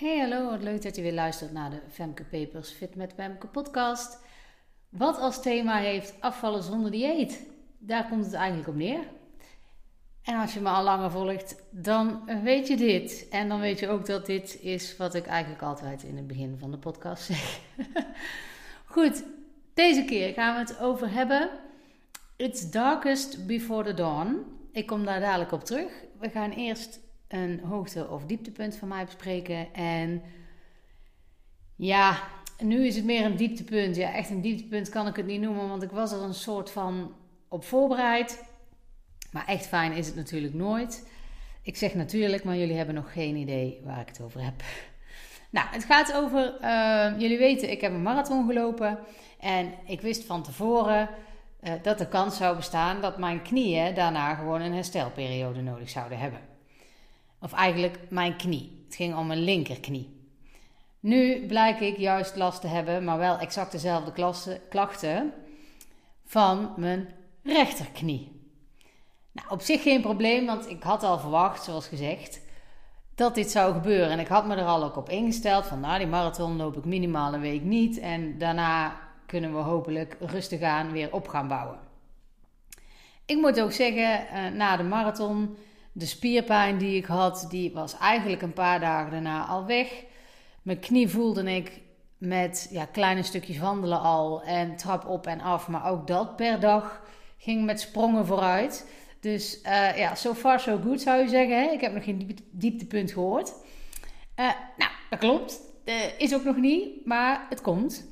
Hey 0.00 0.18
hallo, 0.18 0.50
wat 0.50 0.62
leuk 0.62 0.82
dat 0.82 0.96
je 0.96 1.02
weer 1.02 1.12
luistert 1.12 1.52
naar 1.52 1.70
de 1.70 1.80
Femke 1.90 2.24
Papers 2.24 2.70
Fit 2.70 2.94
met 2.94 3.12
Femke 3.12 3.46
podcast. 3.46 4.18
Wat 4.88 5.18
als 5.18 5.42
thema 5.42 5.76
heeft 5.76 6.14
afvallen 6.20 6.62
zonder 6.62 6.90
dieet? 6.90 7.46
Daar 7.78 8.08
komt 8.08 8.24
het 8.24 8.34
eigenlijk 8.34 8.68
op 8.68 8.74
neer. 8.74 9.00
En 10.22 10.40
als 10.40 10.54
je 10.54 10.60
me 10.60 10.68
al 10.68 10.82
langer 10.82 11.10
volgt, 11.10 11.62
dan 11.70 12.30
weet 12.42 12.68
je 12.68 12.76
dit. 12.76 13.28
En 13.30 13.48
dan 13.48 13.60
weet 13.60 13.78
je 13.78 13.88
ook 13.88 14.06
dat 14.06 14.26
dit 14.26 14.58
is 14.60 14.96
wat 14.96 15.14
ik 15.14 15.26
eigenlijk 15.26 15.62
altijd 15.62 16.02
in 16.02 16.16
het 16.16 16.26
begin 16.26 16.56
van 16.58 16.70
de 16.70 16.78
podcast 16.78 17.22
zeg. 17.22 17.60
Goed, 18.94 19.24
deze 19.74 20.04
keer 20.04 20.32
gaan 20.32 20.54
we 20.54 20.60
het 20.60 20.80
over 20.80 21.12
hebben. 21.12 21.50
It's 22.36 22.70
darkest 22.70 23.46
before 23.46 23.84
the 23.84 23.94
dawn. 23.94 24.36
Ik 24.72 24.86
kom 24.86 25.04
daar 25.04 25.20
dadelijk 25.20 25.52
op 25.52 25.64
terug. 25.64 25.92
We 26.18 26.30
gaan 26.30 26.50
eerst 26.50 27.09
een 27.30 27.60
hoogte- 27.64 28.08
of 28.08 28.24
dieptepunt 28.24 28.76
van 28.76 28.88
mij 28.88 29.04
bespreken. 29.04 29.74
En 29.74 30.22
ja, 31.76 32.18
nu 32.58 32.86
is 32.86 32.96
het 32.96 33.04
meer 33.04 33.24
een 33.24 33.36
dieptepunt. 33.36 33.96
Ja, 33.96 34.12
echt 34.12 34.30
een 34.30 34.40
dieptepunt 34.40 34.88
kan 34.88 35.06
ik 35.06 35.16
het 35.16 35.26
niet 35.26 35.40
noemen, 35.40 35.68
want 35.68 35.82
ik 35.82 35.90
was 35.90 36.12
er 36.12 36.22
een 36.22 36.34
soort 36.34 36.70
van 36.70 37.14
op 37.48 37.64
voorbereid. 37.64 38.44
Maar 39.30 39.46
echt 39.46 39.66
fijn 39.66 39.92
is 39.92 40.06
het 40.06 40.16
natuurlijk 40.16 40.54
nooit. 40.54 41.08
Ik 41.62 41.76
zeg 41.76 41.94
natuurlijk, 41.94 42.44
maar 42.44 42.56
jullie 42.56 42.76
hebben 42.76 42.94
nog 42.94 43.12
geen 43.12 43.36
idee 43.36 43.80
waar 43.84 44.00
ik 44.00 44.08
het 44.08 44.20
over 44.20 44.44
heb. 44.44 44.54
Nou, 45.52 45.68
het 45.70 45.84
gaat 45.84 46.14
over, 46.14 46.54
uh, 46.62 47.20
jullie 47.20 47.38
weten, 47.38 47.70
ik 47.70 47.80
heb 47.80 47.92
een 47.92 48.02
marathon 48.02 48.46
gelopen. 48.46 48.98
En 49.40 49.72
ik 49.86 50.00
wist 50.00 50.24
van 50.24 50.42
tevoren 50.42 51.08
uh, 51.62 51.72
dat 51.82 51.98
de 51.98 52.08
kans 52.08 52.36
zou 52.36 52.56
bestaan 52.56 53.00
dat 53.00 53.18
mijn 53.18 53.42
knieën 53.42 53.94
daarna 53.94 54.34
gewoon 54.34 54.60
een 54.60 54.72
herstelperiode 54.72 55.60
nodig 55.60 55.90
zouden 55.90 56.18
hebben. 56.18 56.49
Of 57.40 57.52
eigenlijk 57.52 57.98
mijn 58.10 58.36
knie. 58.36 58.82
Het 58.86 58.94
ging 58.94 59.16
om 59.16 59.26
mijn 59.26 59.44
linkerknie. 59.44 60.18
Nu 61.00 61.46
blijk 61.46 61.80
ik 61.80 61.96
juist 61.96 62.36
last 62.36 62.60
te 62.60 62.66
hebben, 62.66 63.04
maar 63.04 63.18
wel 63.18 63.38
exact 63.38 63.72
dezelfde 63.72 64.12
klachten 64.68 65.32
van 66.24 66.72
mijn 66.76 67.08
rechterknie. 67.42 68.40
Nou, 69.32 69.48
op 69.50 69.60
zich 69.60 69.82
geen 69.82 70.00
probleem, 70.00 70.46
want 70.46 70.70
ik 70.70 70.82
had 70.82 71.02
al 71.02 71.18
verwacht, 71.18 71.64
zoals 71.64 71.86
gezegd, 71.86 72.40
dat 73.14 73.34
dit 73.34 73.50
zou 73.50 73.72
gebeuren. 73.72 74.10
En 74.10 74.18
ik 74.18 74.28
had 74.28 74.46
me 74.46 74.54
er 74.54 74.64
al 74.64 74.84
ook 74.84 74.96
op 74.96 75.08
ingesteld 75.08 75.66
van, 75.66 75.80
nou, 75.80 75.98
die 75.98 76.06
marathon 76.06 76.56
loop 76.56 76.76
ik 76.76 76.84
minimaal 76.84 77.34
een 77.34 77.40
week 77.40 77.62
niet. 77.62 77.98
En 77.98 78.38
daarna 78.38 78.96
kunnen 79.26 79.54
we 79.54 79.58
hopelijk 79.58 80.16
rustig 80.20 80.62
aan 80.62 80.92
weer 80.92 81.12
op 81.12 81.28
gaan 81.28 81.48
bouwen. 81.48 81.78
Ik 83.26 83.36
moet 83.36 83.60
ook 83.60 83.72
zeggen, 83.72 84.28
eh, 84.28 84.46
na 84.52 84.76
de 84.76 84.82
marathon 84.82 85.56
de 85.92 86.06
spierpijn 86.06 86.78
die 86.78 86.96
ik 86.96 87.04
had, 87.04 87.46
die 87.48 87.72
was 87.72 87.98
eigenlijk 87.98 88.42
een 88.42 88.52
paar 88.52 88.80
dagen 88.80 89.10
daarna 89.10 89.46
al 89.46 89.66
weg. 89.66 90.04
Mijn 90.62 90.78
knie 90.78 91.08
voelde 91.08 91.54
ik 91.54 91.80
met 92.18 92.68
ja, 92.70 92.84
kleine 92.84 93.22
stukjes 93.22 93.58
wandelen 93.58 94.00
al 94.00 94.42
en 94.42 94.76
trap 94.76 95.06
op 95.06 95.26
en 95.26 95.40
af. 95.40 95.68
Maar 95.68 95.90
ook 95.90 96.06
dat 96.06 96.36
per 96.36 96.60
dag 96.60 97.02
ging 97.38 97.64
met 97.64 97.80
sprongen 97.80 98.26
vooruit. 98.26 98.90
Dus 99.20 99.60
uh, 99.62 99.98
ja, 99.98 100.14
so 100.14 100.34
far 100.34 100.60
so 100.60 100.80
good 100.82 101.00
zou 101.00 101.22
je 101.22 101.28
zeggen. 101.28 101.62
Hè? 101.62 101.70
Ik 101.70 101.80
heb 101.80 101.92
nog 101.92 102.04
geen 102.04 102.38
dieptepunt 102.50 103.12
gehoord. 103.12 103.52
Uh, 104.36 104.50
nou, 104.76 104.90
dat 105.10 105.18
klopt. 105.18 105.60
Uh, 105.84 105.94
is 106.18 106.34
ook 106.34 106.44
nog 106.44 106.56
niet, 106.56 107.06
maar 107.06 107.46
het 107.48 107.60
komt. 107.60 108.08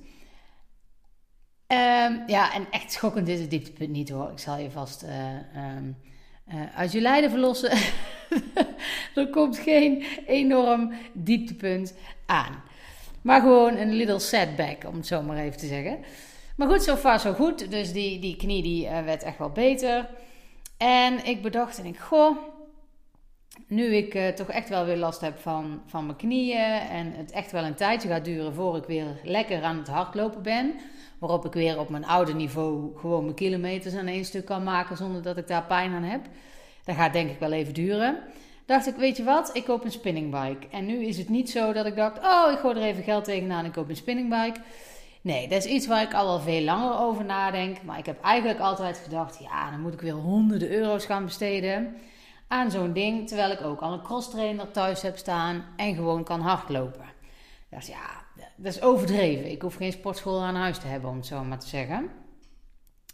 Um, 1.66 2.22
ja, 2.26 2.54
en 2.54 2.66
echt 2.70 2.92
schokkend 2.92 3.28
is 3.28 3.40
het 3.40 3.50
dieptepunt 3.50 3.90
niet 3.90 4.08
hoor. 4.08 4.30
Ik 4.30 4.38
zal 4.38 4.58
je 4.58 4.70
vast 4.70 5.02
um, 5.56 5.96
uh, 6.54 6.76
uit 6.76 6.92
je 6.92 7.00
lijden 7.00 7.30
verlossen. 7.30 7.70
er 9.14 9.28
komt 9.30 9.58
geen 9.58 10.04
enorm 10.26 10.92
dieptepunt 11.12 11.94
aan. 12.26 12.62
Maar 13.22 13.40
gewoon 13.40 13.76
een 13.76 13.92
little 13.92 14.18
setback, 14.18 14.84
om 14.86 14.96
het 14.96 15.06
zo 15.06 15.22
maar 15.22 15.36
even 15.36 15.58
te 15.58 15.66
zeggen. 15.66 15.98
Maar 16.56 16.68
goed, 16.68 16.82
zo 16.82 16.96
far 16.96 17.20
zo 17.20 17.32
goed. 17.32 17.70
Dus 17.70 17.92
die, 17.92 18.18
die 18.18 18.36
knie 18.36 18.62
die, 18.62 18.84
uh, 18.84 19.04
werd 19.04 19.22
echt 19.22 19.38
wel 19.38 19.50
beter. 19.50 20.08
En 20.76 21.26
ik 21.26 21.42
bedacht 21.42 21.78
en 21.78 21.84
ik, 21.84 21.98
goh, 21.98 22.36
nu 23.66 23.94
ik 23.94 24.14
uh, 24.14 24.28
toch 24.28 24.48
echt 24.48 24.68
wel 24.68 24.84
weer 24.84 24.96
last 24.96 25.20
heb 25.20 25.38
van, 25.38 25.82
van 25.86 26.06
mijn 26.06 26.16
knieën 26.16 26.80
en 26.90 27.12
het 27.12 27.30
echt 27.30 27.52
wel 27.52 27.64
een 27.64 27.74
tijdje 27.74 28.08
gaat 28.08 28.24
duren 28.24 28.54
voor 28.54 28.76
ik 28.76 28.84
weer 28.84 29.20
lekker 29.22 29.62
aan 29.62 29.78
het 29.78 29.88
hardlopen 29.88 30.42
ben, 30.42 30.74
waarop 31.18 31.44
ik 31.44 31.52
weer 31.52 31.78
op 31.78 31.88
mijn 31.88 32.06
oude 32.06 32.34
niveau 32.34 32.98
gewoon 32.98 33.22
mijn 33.22 33.34
kilometers 33.34 33.94
aan 33.94 34.06
één 34.06 34.24
stuk 34.24 34.44
kan 34.44 34.62
maken 34.62 34.96
zonder 34.96 35.22
dat 35.22 35.36
ik 35.36 35.48
daar 35.48 35.64
pijn 35.64 35.92
aan 35.92 36.02
heb. 36.02 36.20
Dat 36.84 36.96
gaat 36.96 37.12
denk 37.12 37.30
ik 37.30 37.38
wel 37.38 37.52
even 37.52 37.74
duren. 37.74 38.18
Dacht 38.66 38.86
ik, 38.86 38.96
weet 38.96 39.16
je 39.16 39.24
wat, 39.24 39.50
ik 39.52 39.64
koop 39.64 39.84
een 39.84 39.90
spinningbike. 39.90 40.66
En 40.70 40.86
nu 40.86 41.04
is 41.04 41.18
het 41.18 41.28
niet 41.28 41.50
zo 41.50 41.72
dat 41.72 41.86
ik 41.86 41.96
dacht, 41.96 42.18
oh, 42.18 42.52
ik 42.52 42.58
gooi 42.58 42.76
er 42.76 42.82
even 42.82 43.02
geld 43.02 43.24
tegenaan 43.24 43.58
en 43.58 43.64
ik 43.64 43.72
koop 43.72 43.88
een 43.88 43.96
spinningbike. 43.96 44.60
Nee, 45.20 45.48
dat 45.48 45.64
is 45.64 45.70
iets 45.70 45.86
waar 45.86 46.02
ik 46.02 46.14
al 46.14 46.26
wel 46.26 46.40
veel 46.40 46.62
langer 46.62 46.98
over 46.98 47.24
nadenk. 47.24 47.82
Maar 47.82 47.98
ik 47.98 48.06
heb 48.06 48.22
eigenlijk 48.22 48.60
altijd 48.60 48.98
gedacht, 48.98 49.38
ja, 49.38 49.70
dan 49.70 49.80
moet 49.80 49.92
ik 49.92 50.00
weer 50.00 50.12
honderden 50.12 50.70
euro's 50.70 51.04
gaan 51.04 51.24
besteden 51.24 51.96
aan 52.48 52.70
zo'n 52.70 52.92
ding. 52.92 53.28
Terwijl 53.28 53.50
ik 53.50 53.62
ook 53.62 53.80
al 53.80 53.92
een 53.92 54.02
crosstrainer 54.02 54.70
thuis 54.70 55.02
heb 55.02 55.16
staan 55.16 55.64
en 55.76 55.94
gewoon 55.94 56.24
kan 56.24 56.40
hardlopen. 56.40 57.06
Dus 57.70 57.86
ja, 57.86 58.24
dat 58.56 58.74
is 58.74 58.82
overdreven. 58.82 59.50
Ik 59.50 59.62
hoef 59.62 59.74
geen 59.74 59.92
sportschool 59.92 60.42
aan 60.42 60.54
huis 60.54 60.78
te 60.78 60.86
hebben, 60.86 61.10
om 61.10 61.16
het 61.16 61.26
zo 61.26 61.44
maar 61.44 61.58
te 61.58 61.68
zeggen. 61.68 62.10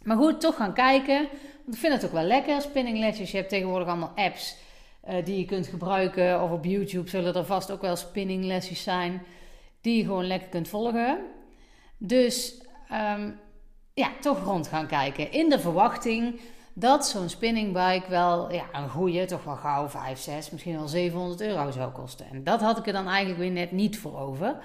Maar 0.03 0.17
goed, 0.17 0.41
toch 0.41 0.55
gaan 0.55 0.73
kijken. 0.73 1.27
Want 1.63 1.75
ik 1.75 1.79
vind 1.79 1.93
het 1.93 2.05
ook 2.05 2.11
wel 2.11 2.23
lekker, 2.23 2.61
spinninglesjes. 2.61 3.31
Je 3.31 3.37
hebt 3.37 3.49
tegenwoordig 3.49 3.87
allemaal 3.87 4.13
apps 4.15 4.57
uh, 5.09 5.25
die 5.25 5.37
je 5.37 5.45
kunt 5.45 5.67
gebruiken. 5.67 6.41
Of 6.41 6.51
op 6.51 6.65
YouTube 6.65 7.09
zullen 7.09 7.35
er 7.35 7.45
vast 7.45 7.71
ook 7.71 7.81
wel 7.81 7.95
spinninglesjes 7.95 8.83
zijn. 8.83 9.21
Die 9.81 9.97
je 9.97 10.03
gewoon 10.03 10.27
lekker 10.27 10.49
kunt 10.49 10.67
volgen. 10.67 11.19
Dus 11.97 12.61
um, 12.91 13.39
ja, 13.93 14.11
toch 14.21 14.43
rond 14.43 14.67
gaan 14.67 14.87
kijken. 14.87 15.31
In 15.31 15.49
de 15.49 15.59
verwachting 15.59 16.39
dat 16.73 17.07
zo'n 17.07 17.29
spinningbike 17.29 18.09
wel 18.09 18.51
ja, 18.51 18.65
een 18.73 18.89
goede, 18.89 19.25
toch 19.25 19.43
wel 19.43 19.55
gauw 19.55 19.89
5, 19.89 20.19
6, 20.19 20.49
misschien 20.49 20.75
wel 20.75 20.87
700 20.87 21.41
euro 21.41 21.71
zou 21.71 21.91
kosten. 21.91 22.25
En 22.31 22.43
dat 22.43 22.61
had 22.61 22.77
ik 22.77 22.87
er 22.87 22.93
dan 22.93 23.07
eigenlijk 23.07 23.39
weer 23.39 23.51
net 23.51 23.71
niet 23.71 23.97
voor 23.97 24.19
over. 24.19 24.55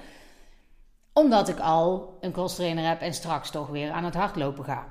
Omdat 1.12 1.48
ik 1.48 1.58
al 1.58 2.16
een 2.20 2.32
crosstrainer 2.32 2.88
heb 2.88 3.00
en 3.00 3.14
straks 3.14 3.50
toch 3.50 3.68
weer 3.68 3.90
aan 3.90 4.04
het 4.04 4.14
hardlopen 4.14 4.64
ga. 4.64 4.86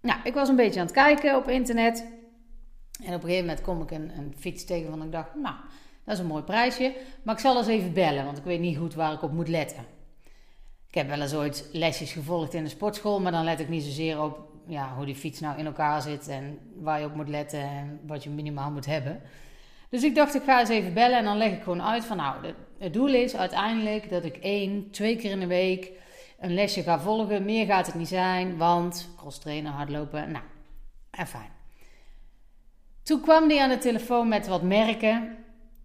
Nou, 0.00 0.20
ik 0.24 0.34
was 0.34 0.48
een 0.48 0.56
beetje 0.56 0.80
aan 0.80 0.86
het 0.86 0.94
kijken 0.94 1.36
op 1.36 1.48
internet. 1.48 2.06
En 3.04 3.14
op 3.14 3.22
een 3.22 3.28
gegeven 3.28 3.46
moment 3.46 3.60
kom 3.60 3.82
ik 3.82 3.90
een, 3.90 4.18
een 4.18 4.34
fiets 4.38 4.64
tegen 4.64 4.90
van 4.90 5.02
ik 5.02 5.12
dacht, 5.12 5.34
nou, 5.34 5.54
dat 6.04 6.14
is 6.14 6.20
een 6.20 6.26
mooi 6.26 6.42
prijsje. 6.42 6.96
Maar 7.22 7.34
ik 7.34 7.40
zal 7.40 7.56
eens 7.56 7.66
even 7.66 7.92
bellen, 7.92 8.24
want 8.24 8.38
ik 8.38 8.44
weet 8.44 8.60
niet 8.60 8.78
goed 8.78 8.94
waar 8.94 9.12
ik 9.12 9.22
op 9.22 9.32
moet 9.32 9.48
letten. 9.48 9.84
Ik 10.88 10.94
heb 10.94 11.08
wel 11.08 11.20
eens 11.20 11.34
ooit 11.34 11.68
lesjes 11.72 12.12
gevolgd 12.12 12.54
in 12.54 12.64
de 12.64 12.70
sportschool, 12.70 13.20
maar 13.20 13.32
dan 13.32 13.44
let 13.44 13.60
ik 13.60 13.68
niet 13.68 13.82
zozeer 13.82 14.22
op 14.22 14.48
ja, 14.66 14.94
hoe 14.96 15.04
die 15.04 15.14
fiets 15.14 15.40
nou 15.40 15.58
in 15.58 15.66
elkaar 15.66 16.02
zit 16.02 16.28
en 16.28 16.58
waar 16.74 17.00
je 17.00 17.06
op 17.06 17.14
moet 17.14 17.28
letten 17.28 17.60
en 17.60 18.00
wat 18.06 18.22
je 18.22 18.30
minimaal 18.30 18.70
moet 18.70 18.86
hebben. 18.86 19.20
Dus 19.90 20.02
ik 20.02 20.14
dacht, 20.14 20.34
ik 20.34 20.42
ga 20.42 20.60
eens 20.60 20.68
even 20.68 20.94
bellen 20.94 21.18
en 21.18 21.24
dan 21.24 21.36
leg 21.36 21.52
ik 21.52 21.62
gewoon 21.62 21.82
uit 21.82 22.04
van 22.04 22.16
nou, 22.16 22.34
het 22.78 22.92
doel 22.92 23.14
is 23.14 23.36
uiteindelijk 23.36 24.10
dat 24.10 24.24
ik 24.24 24.36
één, 24.36 24.90
twee 24.90 25.16
keer 25.16 25.30
in 25.30 25.40
de 25.40 25.46
week 25.46 25.90
een 26.38 26.54
lesje 26.54 26.82
ga 26.82 27.00
volgen. 27.00 27.44
Meer 27.44 27.66
gaat 27.66 27.86
het 27.86 27.94
niet 27.94 28.08
zijn, 28.08 28.56
want 28.56 29.08
cross 29.16 29.38
trainen, 29.38 29.72
hardlopen, 29.72 30.30
nou, 30.30 30.44
en 31.10 31.26
fijn. 31.26 31.50
Toen 33.02 33.20
kwam 33.20 33.48
hij 33.48 33.62
aan 33.62 33.68
de 33.68 33.78
telefoon 33.78 34.28
met 34.28 34.46
wat 34.46 34.62
merken. 34.62 35.36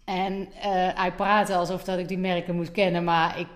En 0.06 0.34
uh, 0.34 0.52
hij 0.96 1.14
praatte 1.16 1.56
alsof 1.56 1.84
dat 1.84 2.00
ik 2.00 2.08
die 2.08 2.18
merken 2.18 2.56
moest 2.56 2.72
kennen, 2.72 3.04
maar 3.04 3.40
ik 3.40 3.48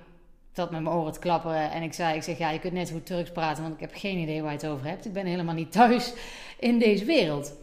zat 0.53 0.71
met 0.71 0.81
mijn 0.81 0.95
oren 0.95 1.11
te 1.11 1.19
klapperen. 1.19 1.71
En 1.71 1.81
ik 1.83 1.93
zei, 1.93 2.15
ik 2.15 2.23
zeg, 2.23 2.37
ja, 2.37 2.49
je 2.49 2.59
kunt 2.59 2.73
net 2.73 2.91
goed 2.91 3.05
Turks 3.05 3.31
praten, 3.31 3.63
want 3.63 3.75
ik 3.75 3.79
heb 3.79 3.91
geen 3.93 4.17
idee 4.17 4.41
waar 4.41 4.51
je 4.51 4.57
het 4.57 4.67
over 4.67 4.87
hebt. 4.87 5.05
Ik 5.05 5.13
ben 5.13 5.25
helemaal 5.25 5.53
niet 5.53 5.71
thuis 5.81 6.13
in 6.59 6.79
deze 6.79 7.05
wereld. 7.05 7.53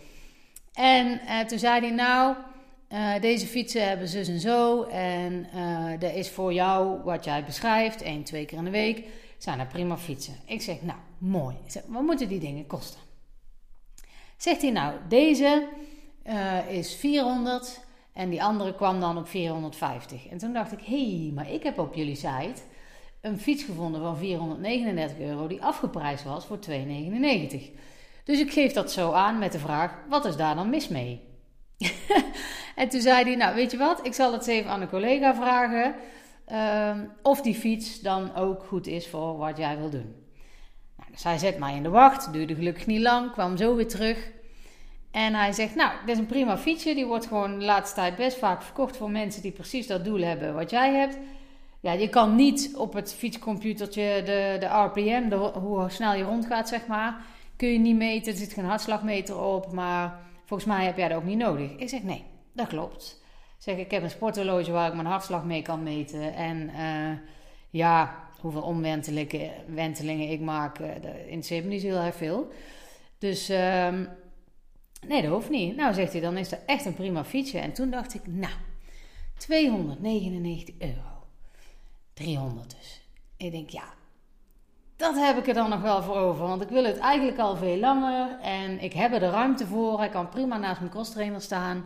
En 0.75 1.20
uh, 1.26 1.41
toen 1.41 1.59
zei 1.59 1.81
hij, 1.81 1.91
nou, 1.91 2.37
uh, 2.94 3.20
deze 3.20 3.46
fietsen 3.46 3.88
hebben 3.88 4.08
zus 4.08 4.29
en 4.29 4.41
zo. 4.41 4.82
En 4.82 5.46
uh, 5.55 5.91
dat 5.99 6.14
is 6.14 6.31
voor 6.31 6.52
jou 6.52 7.02
wat 7.02 7.25
jij 7.25 7.44
beschrijft, 7.44 8.02
één, 8.02 8.25
twee 8.25 8.44
keer 8.44 8.58
in 8.58 8.64
de 8.64 8.70
week. 8.70 9.05
Zijn 9.38 9.61
er 9.61 9.67
prima 9.67 9.99
fietsen. 9.99 10.35
Ik 10.46 10.62
zeg, 10.62 10.82
nou, 10.82 10.99
mooi. 11.19 11.56
Zeg, 11.67 11.82
wat 11.87 12.02
moeten 12.02 12.29
die 12.29 12.41
dingen 12.41 12.67
kosten? 12.67 13.00
Zegt 14.37 14.62
hij, 14.62 14.70
nou, 14.70 14.94
deze 15.08 15.69
is 16.69 16.94
400 16.94 17.81
en 18.12 18.31
die 18.31 18.43
andere 18.43 18.75
kwam 18.75 19.00
dan 19.00 19.19
op 19.19 19.29
450. 19.29 20.29
En 20.29 20.38
toen 20.38 20.52
dacht 20.52 20.73
ik, 20.73 20.81
hé, 20.81 21.20
hey, 21.20 21.32
maar 21.35 21.50
ik 21.50 21.62
heb 21.62 21.79
op 21.79 21.94
jullie 21.94 22.14
site 22.14 22.62
een 23.20 23.40
fiets 23.40 23.64
gevonden 23.64 24.00
van 24.00 24.17
439 24.17 25.19
euro 25.19 25.47
die 25.47 25.62
afgeprijsd 25.62 26.25
was 26.25 26.44
voor 26.44 26.58
2,99. 26.70 26.75
Dus 28.25 28.40
ik 28.40 28.52
geef 28.52 28.73
dat 28.73 28.93
zo 28.93 29.12
aan 29.12 29.38
met 29.38 29.52
de 29.52 29.58
vraag: 29.58 29.94
wat 30.08 30.25
is 30.25 30.37
daar 30.37 30.55
dan 30.55 30.70
mis 30.70 30.88
mee? 30.88 31.20
en 32.75 32.88
toen 32.88 33.00
zei 33.00 33.25
hij: 33.25 33.37
Nou, 33.37 33.55
weet 33.55 33.71
je 33.71 33.76
wat, 33.76 34.06
ik 34.06 34.15
zal 34.15 34.32
het 34.32 34.47
even 34.47 34.71
aan 34.71 34.81
een 34.81 34.88
collega 34.88 35.35
vragen. 35.35 35.94
Uh, 36.53 36.91
of 37.23 37.41
die 37.41 37.55
fiets 37.55 38.00
dan 38.00 38.35
ook 38.35 38.65
goed 38.65 38.87
is 38.87 39.09
voor 39.09 39.37
wat 39.37 39.56
jij 39.56 39.79
wil 39.79 39.91
doen. 39.91 40.15
Nou, 40.97 41.11
dus 41.11 41.23
hij 41.25 41.38
zet 41.38 41.59
mij 41.59 41.75
in 41.76 41.82
de 41.82 41.88
wacht, 41.88 42.32
duurde 42.32 42.55
gelukkig 42.55 42.87
niet 42.87 43.00
lang, 43.00 43.32
kwam 43.32 43.56
zo 43.56 43.75
weer 43.75 43.88
terug. 43.88 44.31
En 45.11 45.35
hij 45.35 45.53
zegt: 45.53 45.75
Nou, 45.75 45.91
dit 46.06 46.15
is 46.15 46.21
een 46.21 46.26
prima 46.26 46.59
fietsje. 46.59 46.94
Die 46.94 47.06
wordt 47.06 47.26
gewoon 47.26 47.59
de 47.59 47.65
laatste 47.65 47.94
tijd 47.94 48.17
best 48.17 48.38
vaak 48.38 48.62
verkocht 48.62 48.97
voor 48.97 49.11
mensen 49.11 49.43
die 49.43 49.53
precies 49.53 49.87
dat 49.87 50.05
doel 50.05 50.21
hebben 50.21 50.55
wat 50.55 50.71
jij 50.71 50.94
hebt. 50.94 51.19
ja, 51.81 51.93
je 51.93 52.09
kan 52.09 52.35
niet 52.35 52.73
op 52.76 52.93
het 52.93 53.15
fietscomputertje 53.15 54.23
de, 54.25 54.56
de 54.61 54.67
RPM, 54.67 55.32
hoe 55.59 55.91
snel 55.91 56.15
je 56.15 56.25
rondgaat, 56.25 56.69
zeg 56.69 56.87
maar, 56.87 57.17
kun 57.56 57.69
je 57.69 57.79
niet 57.79 57.97
meten. 57.97 58.32
Er 58.32 58.38
zit 58.38 58.53
geen 58.53 58.65
hartslagmeter 58.65 59.41
op, 59.41 59.73
maar 59.73 60.21
volgens 60.44 60.69
mij 60.69 60.85
heb 60.85 60.97
jij 60.97 61.09
dat 61.09 61.17
ook 61.17 61.25
niet 61.25 61.38
nodig. 61.38 61.71
Ik 61.76 61.88
zeg, 61.88 62.03
nee, 62.03 62.25
dat 62.55 62.67
klopt. 62.67 63.23
Ik 63.56 63.62
zeg, 63.62 63.77
ik 63.77 63.91
heb 63.91 64.03
een 64.03 64.11
sporthorloge 64.11 64.73
waar 64.73 64.89
ik 64.89 64.95
mijn 64.95 65.06
hartslag 65.06 65.45
mee 65.45 65.62
kan 65.62 65.83
meten. 65.83 66.35
En 66.35 66.71
uh, 66.71 67.19
ja, 67.71 68.25
hoeveel 68.41 68.62
omwentelingen 68.62 70.31
ik 70.31 70.41
maak, 70.41 70.79
uh, 70.79 70.87
in 71.27 71.39
het 71.39 71.65
niet 71.65 71.83
heel 71.83 71.97
erg 71.97 72.15
veel. 72.15 72.49
Dus 73.19 73.49
um, 73.49 74.09
nee, 75.06 75.23
dat 75.23 75.31
hoeft 75.31 75.51
niet. 75.51 75.77
Nou, 75.77 75.95
zegt 75.95 76.12
hij, 76.12 76.21
dan 76.21 76.37
is 76.37 76.49
dat 76.49 76.61
echt 76.67 76.85
een 76.85 76.95
prima 76.95 77.25
fietsje. 77.25 77.59
En 77.59 77.73
toen 77.73 77.91
dacht 77.91 78.15
ik, 78.15 78.27
nou, 78.27 78.55
299 79.37 80.75
euro. 80.79 81.27
300 82.12 82.71
dus. 82.79 83.03
Ik 83.37 83.50
denk, 83.50 83.71
ja, 83.71 83.95
dat 84.97 85.15
heb 85.15 85.37
ik 85.37 85.47
er 85.47 85.55
dan 85.55 85.71
nog 85.71 85.81
wel 85.81 86.03
voor 86.03 86.17
over. 86.17 86.47
Want 86.47 86.62
ik 86.62 86.69
wil 86.69 86.85
het 86.85 86.99
eigenlijk 86.99 87.39
al 87.39 87.57
veel 87.57 87.77
langer. 87.77 88.39
En 88.41 88.83
ik 88.83 88.93
heb 88.93 89.12
er 89.12 89.21
de 89.21 89.31
ruimte 89.31 89.67
voor. 89.67 89.99
Hij 89.99 90.09
kan 90.09 90.29
prima 90.29 90.57
naast 90.57 90.81
mijn 90.81 90.93
crosstrainer 90.93 91.41
staan. 91.41 91.85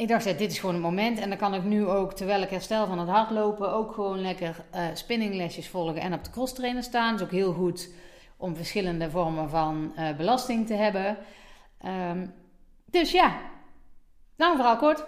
Ik 0.00 0.08
dacht, 0.08 0.24
dit 0.24 0.50
is 0.50 0.58
gewoon 0.58 0.74
het 0.74 0.84
moment. 0.84 1.18
En 1.18 1.28
dan 1.28 1.38
kan 1.38 1.54
ik 1.54 1.64
nu 1.64 1.86
ook, 1.86 2.12
terwijl 2.12 2.42
ik 2.42 2.50
herstel 2.50 2.86
van 2.86 2.98
het 2.98 3.08
hardlopen, 3.08 3.72
ook 3.72 3.92
gewoon 3.92 4.20
lekker 4.20 4.56
uh, 4.74 4.84
spinninglesjes 4.94 5.68
volgen 5.68 6.00
en 6.00 6.12
op 6.12 6.24
de 6.24 6.30
crosstrainer 6.30 6.82
staan. 6.82 7.10
Dat 7.10 7.20
is 7.20 7.26
ook 7.26 7.32
heel 7.32 7.52
goed 7.52 7.90
om 8.36 8.56
verschillende 8.56 9.10
vormen 9.10 9.50
van 9.50 9.92
uh, 9.98 10.16
belasting 10.16 10.66
te 10.66 10.74
hebben. 10.74 11.16
Um, 12.10 12.32
dus 12.84 13.10
ja, 13.10 13.40
lang 14.36 14.56
verhaal 14.56 14.76
kort. 14.76 15.04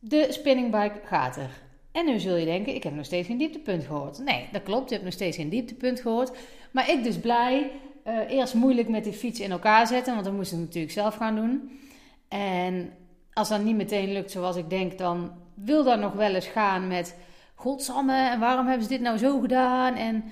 De 0.00 0.26
spinningbike 0.30 1.00
gaat 1.04 1.36
er. 1.36 1.50
En 1.92 2.06
nu 2.06 2.18
zul 2.18 2.36
je 2.36 2.44
denken, 2.44 2.74
ik 2.74 2.82
heb 2.82 2.94
nog 2.94 3.04
steeds 3.04 3.26
geen 3.26 3.38
dieptepunt 3.38 3.84
gehoord. 3.84 4.18
Nee, 4.18 4.48
dat 4.52 4.62
klopt, 4.62 4.88
je 4.88 4.94
hebt 4.94 5.06
nog 5.06 5.14
steeds 5.14 5.36
geen 5.36 5.48
dieptepunt 5.48 6.00
gehoord. 6.00 6.38
Maar 6.70 6.90
ik 6.90 7.02
dus 7.02 7.18
blij. 7.18 7.70
Uh, 8.06 8.30
eerst 8.30 8.54
moeilijk 8.54 8.88
met 8.88 9.04
die 9.04 9.12
fiets 9.12 9.40
in 9.40 9.50
elkaar 9.50 9.86
zetten, 9.86 10.12
want 10.12 10.24
dan 10.24 10.36
moest 10.36 10.52
ik 10.52 10.58
natuurlijk 10.58 10.92
zelf 10.92 11.14
gaan 11.14 11.34
doen. 11.34 11.80
En 12.28 12.92
als 13.38 13.48
dat 13.48 13.62
niet 13.62 13.76
meteen 13.76 14.12
lukt 14.12 14.30
zoals 14.30 14.56
ik 14.56 14.70
denk, 14.70 14.98
dan 14.98 15.32
wil 15.54 15.84
dat 15.84 15.98
nog 15.98 16.12
wel 16.12 16.34
eens 16.34 16.46
gaan 16.46 16.88
met... 16.88 17.16
Godsamme, 17.54 18.28
en 18.28 18.40
waarom 18.40 18.66
hebben 18.66 18.82
ze 18.82 18.88
dit 18.88 19.00
nou 19.00 19.16
zo 19.16 19.40
gedaan? 19.40 19.94
En 19.94 20.24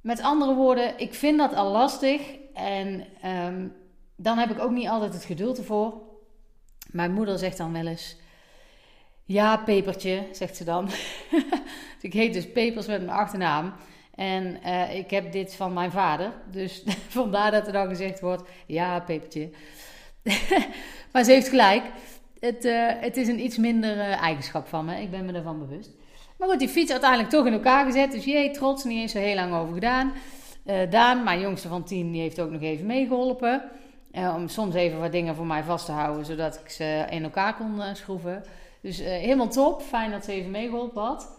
met 0.00 0.22
andere 0.22 0.54
woorden, 0.54 0.98
ik 0.98 1.14
vind 1.14 1.38
dat 1.38 1.54
al 1.54 1.70
lastig. 1.70 2.20
En 2.54 3.06
um, 3.24 3.74
dan 4.16 4.38
heb 4.38 4.50
ik 4.50 4.58
ook 4.58 4.70
niet 4.70 4.88
altijd 4.88 5.12
het 5.12 5.24
geduld 5.24 5.58
ervoor. 5.58 5.94
Mijn 6.90 7.12
moeder 7.12 7.38
zegt 7.38 7.56
dan 7.56 7.72
wel 7.72 7.86
eens... 7.86 8.16
Ja, 9.24 9.56
Pepertje, 9.56 10.26
zegt 10.32 10.56
ze 10.56 10.64
dan. 10.64 10.88
ik 12.00 12.12
heet 12.12 12.32
dus 12.32 12.52
Pepers 12.52 12.86
met 12.86 13.04
mijn 13.04 13.18
achternaam. 13.18 13.72
En 14.14 14.58
uh, 14.64 14.94
ik 14.94 15.10
heb 15.10 15.32
dit 15.32 15.54
van 15.54 15.72
mijn 15.72 15.90
vader. 15.90 16.32
Dus 16.50 16.84
vandaar 17.08 17.50
dat 17.50 17.66
er 17.66 17.72
dan 17.72 17.88
gezegd 17.88 18.20
wordt: 18.20 18.48
Ja, 18.66 19.00
Pepertje. 19.00 19.50
maar 21.12 21.24
ze 21.24 21.32
heeft 21.32 21.48
gelijk. 21.48 21.84
Het, 22.40 22.64
uh, 22.64 22.88
het 23.00 23.16
is 23.16 23.28
een 23.28 23.44
iets 23.44 23.56
minder 23.56 23.96
uh, 23.96 24.22
eigenschap 24.22 24.66
van 24.66 24.84
me. 24.84 25.00
Ik 25.00 25.10
ben 25.10 25.24
me 25.24 25.32
ervan 25.32 25.58
bewust. 25.58 25.90
Maar 26.38 26.48
goed, 26.48 26.58
die 26.58 26.68
fiets 26.68 26.90
uiteindelijk 26.90 27.30
toch 27.30 27.46
in 27.46 27.52
elkaar 27.52 27.84
gezet. 27.84 28.12
Dus 28.12 28.24
jee, 28.24 28.50
trots, 28.50 28.84
niet 28.84 28.98
eens 28.98 29.12
zo 29.12 29.18
heel 29.18 29.34
lang 29.34 29.54
over 29.54 29.74
gedaan. 29.74 30.12
Daan, 30.90 31.24
mijn 31.24 31.40
jongste 31.40 31.68
van 31.68 31.84
tien, 31.84 32.12
die 32.12 32.20
heeft 32.20 32.40
ook 32.40 32.50
nog 32.50 32.60
even 32.60 32.86
meegeholpen. 32.86 33.62
om 34.34 34.48
soms 34.48 34.74
even 34.74 35.00
wat 35.00 35.12
dingen 35.12 35.34
voor 35.34 35.46
mij 35.46 35.62
vast 35.62 35.86
te 35.86 35.92
houden, 35.92 36.26
zodat 36.26 36.60
ik 36.64 36.70
ze 36.70 37.06
in 37.10 37.22
elkaar 37.22 37.56
kon 37.56 37.80
schroeven. 37.92 38.44
Dus 38.80 38.98
helemaal 38.98 39.48
top. 39.48 39.82
Fijn 39.82 40.10
dat 40.10 40.24
ze 40.24 40.32
even 40.32 40.50
meegeholpen 40.50 41.02
had. 41.02 41.38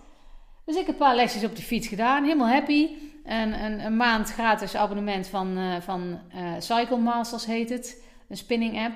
Dus 0.66 0.76
ik 0.76 0.86
heb 0.86 0.90
een 0.90 1.06
paar 1.06 1.16
lesjes 1.16 1.44
op 1.44 1.56
de 1.56 1.62
fiets 1.62 1.88
gedaan. 1.88 2.24
Helemaal 2.24 2.50
happy. 2.50 2.90
En 3.24 3.64
een, 3.64 3.86
een 3.86 3.98
maand 3.98 4.30
gratis 4.30 4.76
abonnement 4.76 5.28
van, 5.28 5.58
van 5.82 6.20
Cycle 6.60 6.98
Masters 6.98 7.46
heet 7.46 7.70
het. 7.70 8.04
Een 8.30 8.38
spinning 8.38 8.80
app. 8.86 8.96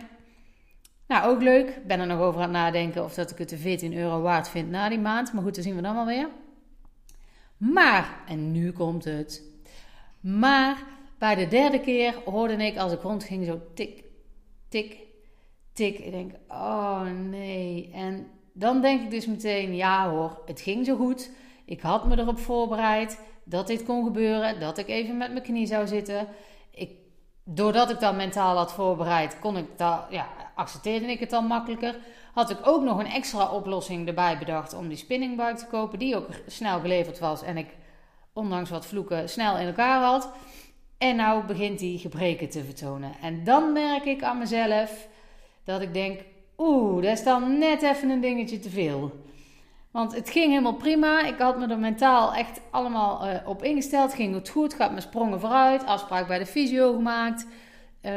Nou, 1.12 1.30
ook 1.30 1.42
leuk. 1.42 1.70
Ik 1.70 1.88
ben 1.88 2.00
er 2.00 2.08
nog 2.08 2.20
over 2.20 2.42
aan 2.42 2.54
het 2.54 2.58
nadenken 2.58 3.04
of 3.04 3.14
dat 3.14 3.32
ik 3.32 3.38
het 3.38 3.50
de 3.50 3.58
14 3.58 3.98
euro 3.98 4.22
waard 4.22 4.50
vind 4.50 4.70
na 4.70 4.90
die 4.90 5.00
maand. 5.00 5.34
Maar 5.34 5.44
goed, 5.44 5.56
dat 5.56 5.64
zien 5.64 5.76
we 5.76 5.82
dan 5.82 5.96
wel 5.96 6.06
weer. 6.06 6.30
Maar, 7.58 8.24
en 8.28 8.52
nu 8.52 8.72
komt 8.72 9.04
het. 9.04 9.44
Maar 10.20 10.84
bij 11.18 11.36
de 11.36 11.48
derde 11.48 11.80
keer 11.80 12.16
hoorde 12.26 12.54
ik 12.54 12.78
als 12.78 12.92
ik 12.92 13.02
rondging 13.02 13.46
zo 13.46 13.62
tik, 13.74 14.04
tik, 14.70 14.98
tik. 15.74 16.00
Ik 16.00 16.12
denk, 16.12 16.32
oh 16.48 17.02
nee. 17.30 17.92
En 17.94 18.28
dan 18.54 18.82
denk 18.82 19.02
ik 19.02 19.12
dus 19.12 19.26
meteen, 19.26 19.76
ja 19.76 20.10
hoor, 20.10 20.42
het 20.46 20.62
ging 20.62 20.86
zo 20.86 20.96
goed. 20.96 21.32
Ik 21.66 21.82
had 21.82 22.08
me 22.08 22.20
erop 22.20 22.40
voorbereid 22.40 23.20
dat 23.44 23.68
dit 23.68 23.84
kon 23.84 24.04
gebeuren, 24.04 24.60
dat 24.60 24.78
ik 24.78 24.88
even 24.88 25.18
met 25.18 25.32
mijn 25.32 25.44
knie 25.44 25.66
zou 25.66 25.88
zitten. 25.88 26.28
Ik, 26.72 26.92
doordat 27.44 27.90
ik 27.90 28.00
dat 28.00 28.16
mentaal 28.16 28.58
had 28.58 28.74
voorbereid, 28.74 29.40
kon 29.40 29.58
ik 29.58 29.66
dat, 29.78 30.06
ja, 30.10 30.28
accepteerde 30.56 31.06
ik 31.06 31.20
het 31.20 31.30
dan 31.30 31.46
makkelijker. 31.46 31.96
Had 32.34 32.50
ik 32.50 32.58
ook 32.64 32.84
nog 32.84 33.00
een 33.00 33.12
extra 33.12 33.52
oplossing 33.52 34.08
erbij 34.08 34.38
bedacht 34.38 34.74
om 34.74 34.88
die 34.88 34.98
spinningbike 34.98 35.56
te 35.56 35.68
kopen, 35.68 36.00
die 36.00 36.16
ook 36.16 36.28
snel 36.48 36.80
geleverd 36.80 37.20
was 37.20 37.44
en 37.44 37.58
ik, 37.58 37.68
ondanks 38.34 38.70
wat 38.70 38.86
vloeken, 38.86 39.30
snel 39.30 39.58
in 39.58 39.68
elkaar 39.68 40.02
had. 40.02 40.32
En 40.98 41.16
nou 41.16 41.46
begint 41.46 41.80
die 41.80 42.00
gebreken 42.00 42.50
te 42.50 42.64
vertonen. 42.64 43.12
En 43.22 43.44
dan 43.44 43.72
merk 43.72 44.06
ik 44.06 44.24
aan 44.24 44.38
mezelf 44.38 45.08
dat 45.64 45.82
ik 45.82 45.94
denk, 45.94 46.20
oeh, 46.58 47.04
dat 47.04 47.12
is 47.12 47.24
dan 47.24 47.58
net 47.58 47.82
even 47.82 48.10
een 48.10 48.22
dingetje 48.22 48.60
te 48.60 48.70
veel. 48.70 49.12
Want 49.92 50.16
het 50.16 50.30
ging 50.30 50.50
helemaal 50.50 50.74
prima. 50.74 51.26
Ik 51.26 51.38
had 51.38 51.60
me 51.60 51.68
er 51.68 51.80
mentaal 51.80 52.34
echt 52.34 52.62
allemaal 52.72 53.28
uh, 53.28 53.36
op 53.46 53.64
ingesteld. 53.64 54.14
Ging 54.14 54.34
het 54.34 54.50
goed, 54.50 54.74
gaat 54.74 54.90
mijn 54.90 55.02
sprongen 55.02 55.40
vooruit. 55.40 55.86
Afspraak 55.86 56.28
bij 56.28 56.40
de 56.40 56.46
fysio 56.46 56.94
gemaakt. 56.94 57.48
Uh, 58.02 58.12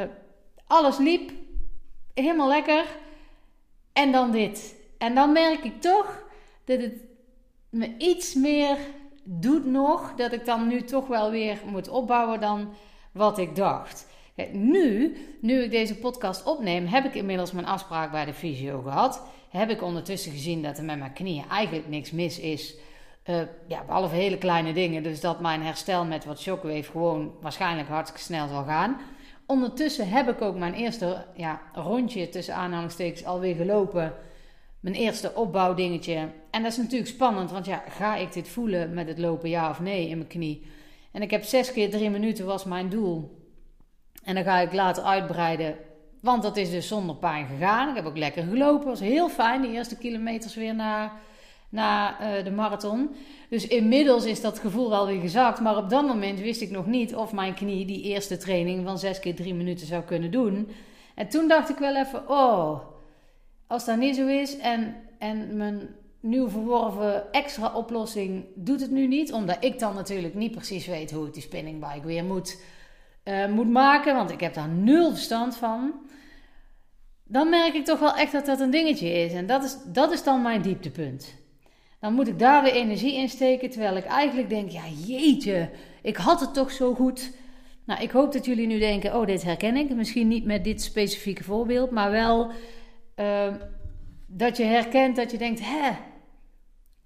alles 0.66 0.98
liep 0.98 1.32
helemaal 2.14 2.48
lekker. 2.48 2.84
En 3.92 4.12
dan 4.12 4.30
dit. 4.30 4.74
En 4.98 5.14
dan 5.14 5.32
merk 5.32 5.64
ik 5.64 5.80
toch 5.80 6.22
dat 6.64 6.80
het 6.80 6.94
me 7.70 7.94
iets 7.98 8.34
meer 8.34 8.76
doet 9.24 9.64
nog. 9.64 10.14
Dat 10.16 10.32
ik 10.32 10.44
dan 10.44 10.68
nu 10.68 10.82
toch 10.82 11.06
wel 11.06 11.30
weer 11.30 11.58
moet 11.66 11.88
opbouwen 11.88 12.40
dan 12.40 12.74
wat 13.12 13.38
ik 13.38 13.56
dacht. 13.56 14.06
Nu, 14.52 15.16
nu 15.40 15.62
ik 15.62 15.70
deze 15.70 15.96
podcast 15.96 16.44
opneem, 16.44 16.86
heb 16.86 17.04
ik 17.04 17.14
inmiddels 17.14 17.52
mijn 17.52 17.66
afspraak 17.66 18.10
bij 18.10 18.24
de 18.24 18.34
fysio 18.34 18.80
gehad. 18.80 19.22
Heb 19.50 19.70
ik 19.70 19.82
ondertussen 19.82 20.32
gezien 20.32 20.62
dat 20.62 20.78
er 20.78 20.84
met 20.84 20.98
mijn 20.98 21.12
knieën 21.12 21.44
eigenlijk 21.48 21.88
niks 21.88 22.10
mis 22.10 22.38
is. 22.38 22.74
Uh, 23.30 23.36
ja, 23.68 23.84
behalve 23.86 24.14
hele 24.14 24.38
kleine 24.38 24.72
dingen. 24.72 25.02
Dus 25.02 25.20
dat 25.20 25.40
mijn 25.40 25.62
herstel 25.62 26.04
met 26.04 26.24
wat 26.24 26.40
shockwave 26.40 26.90
gewoon 26.90 27.34
waarschijnlijk 27.40 27.88
hartstikke 27.88 28.24
snel 28.24 28.48
zal 28.48 28.64
gaan. 28.64 29.00
Ondertussen 29.46 30.08
heb 30.08 30.28
ik 30.28 30.42
ook 30.42 30.56
mijn 30.56 30.74
eerste 30.74 31.24
ja, 31.34 31.60
rondje 31.72 32.28
tussen 32.28 32.54
aanhalingstekens 32.54 33.24
alweer 33.24 33.54
gelopen. 33.54 34.12
Mijn 34.80 34.94
eerste 34.94 35.34
opbouwdingetje. 35.34 36.28
En 36.50 36.62
dat 36.62 36.72
is 36.72 36.78
natuurlijk 36.78 37.10
spannend, 37.10 37.50
want 37.50 37.66
ja, 37.66 37.82
ga 37.88 38.16
ik 38.16 38.32
dit 38.32 38.48
voelen 38.48 38.94
met 38.94 39.08
het 39.08 39.18
lopen, 39.18 39.48
ja 39.48 39.70
of 39.70 39.80
nee, 39.80 40.08
in 40.08 40.16
mijn 40.16 40.28
knie? 40.28 40.66
En 41.12 41.22
ik 41.22 41.30
heb 41.30 41.42
zes 41.42 41.72
keer 41.72 41.90
drie 41.90 42.10
minuten 42.10 42.46
was 42.46 42.64
mijn 42.64 42.88
doel. 42.88 43.42
En 44.22 44.34
dan 44.34 44.44
ga 44.44 44.58
ik 44.58 44.72
later 44.72 45.02
uitbreiden. 45.02 45.76
Want 46.20 46.42
dat 46.42 46.56
is 46.56 46.70
dus 46.70 46.88
zonder 46.88 47.16
pijn 47.16 47.46
gegaan. 47.46 47.88
Ik 47.88 47.94
heb 47.94 48.06
ook 48.06 48.16
lekker 48.16 48.42
gelopen. 48.42 48.86
was 48.86 49.00
heel 49.00 49.28
fijn, 49.28 49.62
de 49.62 49.68
eerste 49.68 49.96
kilometers 49.96 50.54
weer 50.54 50.74
na, 50.74 51.12
na 51.74 52.20
uh, 52.20 52.44
de 52.44 52.50
marathon. 52.50 53.10
Dus 53.48 53.66
inmiddels 53.66 54.24
is 54.24 54.40
dat 54.40 54.58
gevoel 54.58 54.90
wel 54.90 55.06
weer 55.06 55.20
gezakt. 55.20 55.60
Maar 55.60 55.76
op 55.76 55.90
dat 55.90 56.06
moment 56.06 56.40
wist 56.40 56.60
ik 56.60 56.70
nog 56.70 56.86
niet 56.86 57.14
of 57.14 57.32
mijn 57.32 57.54
knie 57.54 57.86
die 57.86 58.02
eerste 58.02 58.36
training 58.36 58.84
van 58.84 58.98
6 58.98 59.20
keer 59.20 59.34
3 59.34 59.54
minuten 59.54 59.86
zou 59.86 60.02
kunnen 60.02 60.30
doen. 60.30 60.68
En 61.14 61.28
toen 61.28 61.48
dacht 61.48 61.68
ik 61.70 61.76
wel 61.76 61.96
even, 61.96 62.28
oh, 62.28 62.80
als 63.66 63.84
dat 63.84 63.96
niet 63.98 64.16
zo 64.16 64.26
is 64.26 64.58
en, 64.58 64.94
en 65.18 65.56
mijn 65.56 65.88
nieuw 66.20 66.48
verworven 66.48 67.32
extra 67.32 67.72
oplossing 67.74 68.44
doet 68.54 68.80
het 68.80 68.90
nu 68.90 69.06
niet. 69.06 69.32
Omdat 69.32 69.56
ik 69.60 69.78
dan 69.78 69.94
natuurlijk 69.94 70.34
niet 70.34 70.52
precies 70.52 70.86
weet 70.86 71.10
hoe 71.10 71.26
ik 71.26 71.32
die 71.32 71.42
spinningbike 71.42 72.06
weer 72.06 72.24
moet 72.24 72.62
uh, 73.24 73.46
moet 73.46 73.70
maken, 73.70 74.14
want 74.14 74.30
ik 74.30 74.40
heb 74.40 74.54
daar 74.54 74.68
nul 74.68 75.10
verstand 75.10 75.56
van, 75.56 75.92
dan 77.24 77.48
merk 77.48 77.74
ik 77.74 77.84
toch 77.84 77.98
wel 77.98 78.14
echt 78.14 78.32
dat 78.32 78.46
dat 78.46 78.60
een 78.60 78.70
dingetje 78.70 79.08
is. 79.08 79.32
En 79.32 79.46
dat 79.46 79.64
is, 79.64 79.76
dat 79.86 80.12
is 80.12 80.22
dan 80.22 80.42
mijn 80.42 80.62
dieptepunt. 80.62 81.43
Dan 82.04 82.14
moet 82.14 82.28
ik 82.28 82.38
daar 82.38 82.62
weer 82.62 82.72
energie 82.72 83.14
in 83.14 83.28
steken, 83.28 83.70
terwijl 83.70 83.96
ik 83.96 84.04
eigenlijk 84.04 84.48
denk, 84.48 84.70
ja 84.70 84.82
jeetje, 85.06 85.70
ik 86.02 86.16
had 86.16 86.40
het 86.40 86.54
toch 86.54 86.70
zo 86.70 86.94
goed. 86.94 87.32
Nou, 87.86 88.02
ik 88.02 88.10
hoop 88.10 88.32
dat 88.32 88.44
jullie 88.44 88.66
nu 88.66 88.78
denken, 88.78 89.16
oh 89.16 89.26
dit 89.26 89.42
herken 89.42 89.76
ik. 89.76 89.94
Misschien 89.94 90.28
niet 90.28 90.44
met 90.44 90.64
dit 90.64 90.82
specifieke 90.82 91.44
voorbeeld, 91.44 91.90
maar 91.90 92.10
wel 92.10 92.50
uh, 93.16 93.54
dat 94.26 94.56
je 94.56 94.64
herkent 94.64 95.16
dat 95.16 95.30
je 95.30 95.38
denkt, 95.38 95.60
hè, 95.62 95.90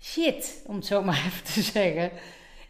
shit, 0.00 0.64
om 0.66 0.74
het 0.74 0.86
zo 0.86 1.02
maar 1.04 1.24
even 1.26 1.44
te 1.44 1.62
zeggen. 1.62 2.10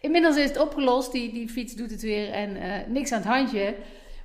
Inmiddels 0.00 0.36
is 0.36 0.48
het 0.48 0.60
opgelost. 0.60 1.12
Die, 1.12 1.32
die 1.32 1.48
fiets 1.48 1.74
doet 1.74 1.90
het 1.90 2.02
weer 2.02 2.30
en 2.30 2.56
uh, 2.56 2.74
niks 2.88 3.12
aan 3.12 3.20
het 3.20 3.28
handje. 3.28 3.76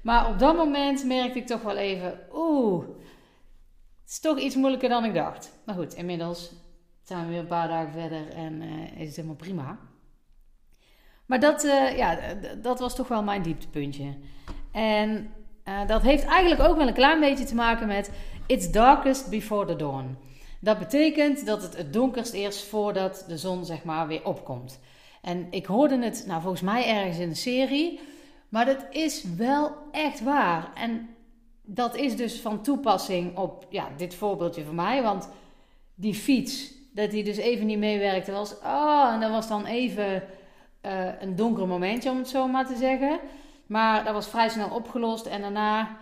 Maar 0.02 0.30
op 0.30 0.40
dat 0.40 0.56
moment 0.56 1.06
merkte 1.06 1.40
ik 1.40 1.48
toch 1.48 1.62
wel 1.62 1.78
even... 1.78 2.20
Oeh, 2.34 2.86
het 4.02 4.10
is 4.10 4.20
toch 4.20 4.40
iets 4.40 4.56
moeilijker 4.56 4.90
dan 4.90 5.06
ik 5.06 5.14
dacht. 5.14 5.52
Maar 5.66 5.76
goed, 5.76 5.94
inmiddels 5.94 6.52
zijn 7.04 7.26
we 7.26 7.32
weer 7.32 7.40
een 7.40 7.48
paar 7.48 7.68
dagen 7.68 7.92
verder 7.92 8.30
en 8.30 8.62
uh, 8.62 9.00
is 9.00 9.08
het 9.08 9.16
helemaal 9.16 9.36
prima. 9.36 9.78
Maar 11.26 11.40
dat, 11.40 11.64
uh, 11.64 11.98
ja, 11.98 12.20
dat 12.62 12.80
was 12.80 12.96
toch 12.96 13.08
wel 13.08 13.24
mijn 13.24 13.42
dieptepuntje. 13.42 14.18
En 14.72 15.34
uh, 15.66 15.88
dat 15.88 16.02
heeft 16.02 16.26
eigenlijk 16.26 16.70
ook 16.70 16.78
wel 16.78 16.88
een 16.88 16.94
klein 16.94 17.20
beetje 17.20 17.46
te 17.46 17.56
maken 17.56 17.88
met 17.88 18.12
It's 18.46 18.72
darkest 18.72 19.30
before 19.30 19.66
the 19.66 19.76
dawn. 19.76 20.18
Dat 20.60 20.80
betekent 20.80 21.46
dat 21.46 21.62
het 21.62 21.78
het 21.78 21.94
donkerst 21.94 22.34
eerst 22.34 22.66
voordat 22.66 23.26
de 23.28 23.38
zon 23.38 23.66
zeg 23.66 23.84
maar 23.84 24.08
weer 24.08 24.26
opkomt. 24.26 24.80
En 25.22 25.48
ik 25.50 25.66
hoorde 25.66 26.04
het, 26.04 26.24
nou 26.28 26.42
volgens 26.42 26.62
mij 26.62 26.88
ergens 26.88 27.18
in 27.18 27.30
de 27.30 27.36
serie, 27.36 28.00
maar 28.50 28.66
dat 28.66 28.86
is 28.90 29.24
wel 29.38 29.72
echt 29.92 30.24
waar. 30.24 30.72
En 30.76 31.10
dat 31.62 31.96
is 31.96 32.16
dus 32.16 32.42
van 32.42 32.64
toepassing 32.64 33.38
op 33.38 33.66
ja, 33.70 33.90
dit 33.98 34.16
voorbeeldje 34.16 34.64
van 34.64 34.76
mij, 34.76 35.04
want 35.04 35.30
die 35.96 36.14
fiets, 36.14 36.74
dat 36.94 37.12
die 37.12 37.24
dus 37.24 37.38
even 37.38 37.66
niet 37.66 37.78
meewerkte, 37.78 38.32
was, 38.32 38.58
oh, 38.58 39.10
en 39.14 39.20
dat 39.20 39.32
was 39.32 39.48
dan 39.48 39.66
even 39.66 40.24
uh, 40.86 41.22
een 41.22 41.36
donker 41.36 41.68
momentje 41.68 42.10
om 42.10 42.18
het 42.18 42.30
zo 42.30 42.48
maar 42.48 42.66
te 42.66 42.76
zeggen. 42.76 43.20
Maar 43.66 44.04
dat 44.04 44.14
was 44.14 44.28
vrij 44.28 44.50
snel 44.50 44.70
opgelost 44.70 45.26
en 45.26 45.42
daarna 45.42 45.98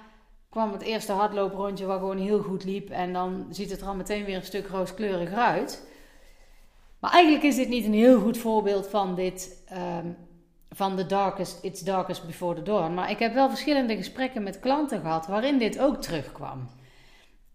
kwam 0.49 0.71
het 0.71 0.81
eerste 0.81 1.11
hardlooprondje 1.11 1.85
wat 1.85 1.99
gewoon 1.99 2.17
heel 2.17 2.41
goed 2.41 2.63
liep. 2.63 2.89
En 2.89 3.13
dan 3.13 3.45
ziet 3.49 3.69
het 3.69 3.81
er 3.81 3.87
al 3.87 3.95
meteen 3.95 4.25
weer 4.25 4.35
een 4.35 4.43
stuk 4.43 4.67
rooskleuriger 4.67 5.37
uit. 5.37 5.87
Maar 6.99 7.11
eigenlijk 7.11 7.43
is 7.43 7.55
dit 7.55 7.69
niet 7.69 7.85
een 7.85 7.93
heel 7.93 8.19
goed 8.19 8.37
voorbeeld 8.37 8.87
van 8.87 9.15
dit, 9.15 9.65
um, 10.01 10.17
van 10.69 10.95
the 10.95 11.05
darkest, 11.05 11.63
it's 11.63 11.81
darkest 11.81 12.25
before 12.25 12.55
the 12.55 12.61
dawn. 12.61 12.93
Maar 12.93 13.09
ik 13.09 13.19
heb 13.19 13.33
wel 13.33 13.49
verschillende 13.49 13.95
gesprekken 13.95 14.43
met 14.43 14.59
klanten 14.59 15.01
gehad 15.01 15.27
waarin 15.27 15.57
dit 15.57 15.79
ook 15.79 16.01
terugkwam. 16.01 16.69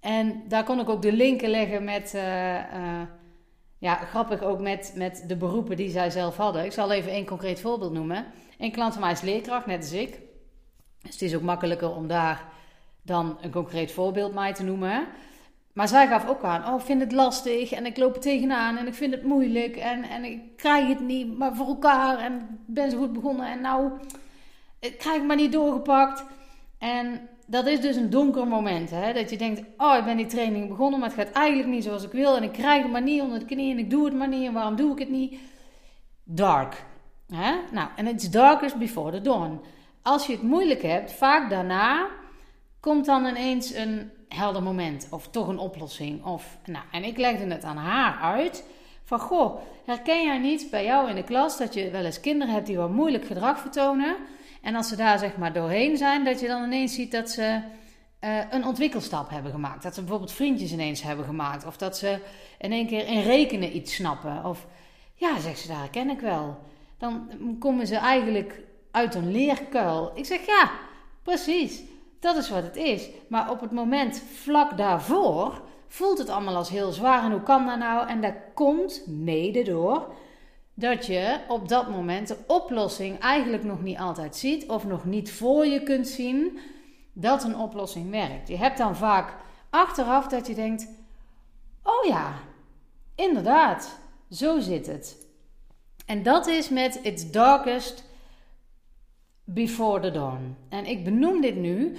En 0.00 0.42
daar 0.48 0.64
kon 0.64 0.80
ik 0.80 0.88
ook 0.88 1.02
de 1.02 1.12
linken 1.12 1.48
leggen 1.48 1.84
met, 1.84 2.12
uh, 2.14 2.54
uh, 2.54 3.02
ja, 3.78 3.94
grappig 3.94 4.42
ook 4.42 4.60
met, 4.60 4.92
met 4.94 5.24
de 5.26 5.36
beroepen 5.36 5.76
die 5.76 5.90
zij 5.90 6.10
zelf 6.10 6.36
hadden. 6.36 6.64
Ik 6.64 6.72
zal 6.72 6.90
even 6.90 7.10
één 7.10 7.26
concreet 7.26 7.60
voorbeeld 7.60 7.92
noemen. 7.92 8.26
Een 8.58 8.72
klant 8.72 8.92
van 8.92 9.02
mij 9.02 9.12
is 9.12 9.20
leerkracht, 9.20 9.66
net 9.66 9.78
als 9.78 9.92
ik. 9.92 10.20
Dus 11.02 11.12
het 11.12 11.22
is 11.22 11.34
ook 11.34 11.42
makkelijker 11.42 11.94
om 11.94 12.06
daar 12.06 12.44
dan 13.02 13.38
een 13.40 13.50
concreet 13.50 13.92
voorbeeld 13.92 14.34
mij 14.34 14.54
te 14.54 14.64
noemen. 14.64 15.06
Maar 15.72 15.88
zij 15.88 16.06
gaf 16.06 16.28
ook 16.28 16.42
aan, 16.42 16.66
oh, 16.72 16.80
ik 16.80 16.86
vind 16.86 17.00
het 17.00 17.12
lastig 17.12 17.72
en 17.72 17.86
ik 17.86 17.96
loop 17.96 18.14
er 18.14 18.20
tegenaan 18.20 18.76
en 18.76 18.86
ik 18.86 18.94
vind 18.94 19.14
het 19.14 19.22
moeilijk 19.22 19.76
en, 19.76 20.02
en 20.02 20.24
ik 20.24 20.56
krijg 20.56 20.88
het 20.88 21.00
niet 21.00 21.38
maar 21.38 21.54
voor 21.54 21.66
elkaar 21.66 22.18
en 22.18 22.60
ben 22.66 22.90
zo 22.90 22.98
goed 22.98 23.12
begonnen 23.12 23.46
en 23.46 23.60
nou, 23.60 23.90
ik 24.78 24.98
krijg 24.98 25.16
het 25.16 25.26
maar 25.26 25.36
niet 25.36 25.52
doorgepakt. 25.52 26.24
En 26.78 27.28
dat 27.46 27.66
is 27.66 27.80
dus 27.80 27.96
een 27.96 28.10
donker 28.10 28.46
moment, 28.46 28.90
hè? 28.90 29.12
dat 29.12 29.30
je 29.30 29.36
denkt, 29.36 29.62
oh, 29.76 29.96
ik 29.98 30.04
ben 30.04 30.16
die 30.16 30.26
training 30.26 30.68
begonnen, 30.68 31.00
maar 31.00 31.08
het 31.08 31.18
gaat 31.18 31.34
eigenlijk 31.34 31.68
niet 31.68 31.84
zoals 31.84 32.04
ik 32.04 32.12
wil 32.12 32.36
en 32.36 32.42
ik 32.42 32.52
krijg 32.52 32.82
het 32.82 32.92
maar 32.92 33.02
niet 33.02 33.22
onder 33.22 33.38
de 33.38 33.44
knie 33.44 33.70
en 33.72 33.78
ik 33.78 33.90
doe 33.90 34.04
het 34.04 34.14
maar 34.14 34.28
niet 34.28 34.46
en 34.46 34.52
waarom 34.52 34.76
doe 34.76 34.92
ik 34.92 34.98
het 34.98 35.10
niet? 35.10 35.38
Dark. 36.24 36.84
Hè? 37.32 37.54
Nou, 37.72 37.88
en 37.96 38.06
it's 38.06 38.30
darkest 38.30 38.76
before 38.76 39.10
the 39.10 39.20
dawn. 39.20 39.60
Als 40.02 40.26
je 40.26 40.32
het 40.32 40.42
moeilijk 40.42 40.82
hebt, 40.82 41.12
vaak 41.12 41.50
daarna 41.50 42.06
komt 42.80 43.06
dan 43.06 43.26
ineens 43.26 43.74
een 43.74 44.10
helder 44.28 44.62
moment 44.62 45.06
of 45.10 45.28
toch 45.28 45.48
een 45.48 45.58
oplossing. 45.58 46.24
Of, 46.24 46.58
nou, 46.64 46.84
en 46.92 47.04
ik 47.04 47.16
legde 47.16 47.46
het 47.46 47.64
aan 47.64 47.76
haar 47.76 48.18
uit 48.20 48.64
van 49.04 49.20
goh, 49.20 49.60
herken 49.84 50.24
jij 50.24 50.38
niet 50.38 50.70
bij 50.70 50.84
jou 50.84 51.08
in 51.08 51.14
de 51.14 51.22
klas 51.22 51.58
dat 51.58 51.74
je 51.74 51.90
wel 51.90 52.04
eens 52.04 52.20
kinderen 52.20 52.54
hebt 52.54 52.66
die 52.66 52.76
wat 52.76 52.90
moeilijk 52.90 53.26
gedrag 53.26 53.58
vertonen? 53.58 54.16
En 54.66 54.74
als 54.74 54.88
ze 54.88 54.96
daar 54.96 55.18
zeg 55.18 55.36
maar 55.36 55.52
doorheen 55.52 55.96
zijn, 55.96 56.24
dat 56.24 56.40
je 56.40 56.46
dan 56.46 56.64
ineens 56.64 56.94
ziet 56.94 57.12
dat 57.12 57.30
ze 57.30 57.60
uh, 58.20 58.38
een 58.50 58.64
ontwikkelstap 58.64 59.30
hebben 59.30 59.52
gemaakt. 59.52 59.82
Dat 59.82 59.94
ze 59.94 60.00
bijvoorbeeld 60.00 60.32
vriendjes 60.32 60.72
ineens 60.72 61.02
hebben 61.02 61.24
gemaakt. 61.24 61.66
Of 61.66 61.76
dat 61.76 61.96
ze 61.96 62.18
in 62.58 62.72
één 62.72 62.86
keer 62.86 63.06
in 63.06 63.22
rekenen 63.22 63.76
iets 63.76 63.94
snappen. 63.94 64.44
Of 64.44 64.66
ja, 65.14 65.40
zegt 65.40 65.58
ze, 65.58 65.68
daar 65.68 65.88
ken 65.90 66.10
ik 66.10 66.20
wel. 66.20 66.58
Dan 66.98 67.28
komen 67.58 67.86
ze 67.86 67.96
eigenlijk 67.96 68.60
uit 68.90 69.14
een 69.14 69.32
leerkuil. 69.32 70.10
Ik 70.14 70.24
zeg 70.24 70.46
ja, 70.46 70.70
precies. 71.22 71.82
Dat 72.20 72.36
is 72.36 72.50
wat 72.50 72.62
het 72.62 72.76
is. 72.76 73.08
Maar 73.28 73.50
op 73.50 73.60
het 73.60 73.72
moment 73.72 74.22
vlak 74.34 74.76
daarvoor 74.76 75.62
voelt 75.88 76.18
het 76.18 76.28
allemaal 76.28 76.56
als 76.56 76.68
heel 76.68 76.92
zwaar. 76.92 77.24
En 77.24 77.30
hoe 77.30 77.42
kan 77.42 77.66
dat 77.66 77.78
nou? 77.78 78.08
En 78.08 78.20
dat 78.20 78.34
komt 78.54 79.02
mede 79.06 79.62
door 79.62 80.12
dat 80.78 81.06
je 81.06 81.38
op 81.48 81.68
dat 81.68 81.90
moment 81.90 82.28
de 82.28 82.36
oplossing 82.46 83.18
eigenlijk 83.18 83.64
nog 83.64 83.82
niet 83.82 83.98
altijd 83.98 84.36
ziet. 84.36 84.68
Of 84.68 84.86
nog 84.86 85.04
niet 85.04 85.32
voor 85.32 85.66
je 85.66 85.82
kunt 85.82 86.08
zien 86.08 86.58
dat 87.12 87.44
een 87.44 87.56
oplossing 87.56 88.10
werkt. 88.10 88.48
Je 88.48 88.56
hebt 88.56 88.78
dan 88.78 88.96
vaak 88.96 89.34
achteraf 89.70 90.26
dat 90.26 90.46
je 90.46 90.54
denkt: 90.54 90.88
oh 91.82 92.04
ja, 92.04 92.34
inderdaad, 93.14 93.98
zo 94.30 94.60
zit 94.60 94.86
het. 94.86 95.26
En 96.06 96.22
dat 96.22 96.46
is 96.46 96.68
met 96.68 97.00
It's 97.02 97.30
Darkest 97.30 98.04
Before 99.44 100.00
the 100.00 100.10
Dawn. 100.10 100.56
En 100.68 100.86
ik 100.86 101.04
benoem 101.04 101.40
dit 101.40 101.56
nu 101.56 101.96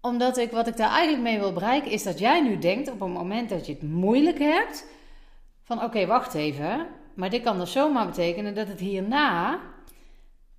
omdat 0.00 0.36
ik, 0.36 0.50
wat 0.50 0.66
ik 0.66 0.76
daar 0.76 0.90
eigenlijk 0.90 1.22
mee 1.22 1.38
wil 1.38 1.52
bereiken, 1.52 1.90
is 1.90 2.02
dat 2.02 2.18
jij 2.18 2.40
nu 2.40 2.58
denkt 2.58 2.90
op 2.90 3.00
het 3.00 3.08
moment 3.08 3.48
dat 3.48 3.66
je 3.66 3.72
het 3.72 3.82
moeilijk 3.82 4.38
hebt, 4.38 4.86
van 5.62 5.82
oké, 5.82 6.06
wacht 6.06 6.34
even, 6.34 6.86
maar 7.14 7.30
dit 7.30 7.42
kan 7.42 7.58
dus 7.58 7.72
zomaar 7.72 8.06
betekenen 8.06 8.54
dat 8.54 8.68
het 8.68 8.80
hierna 8.80 9.60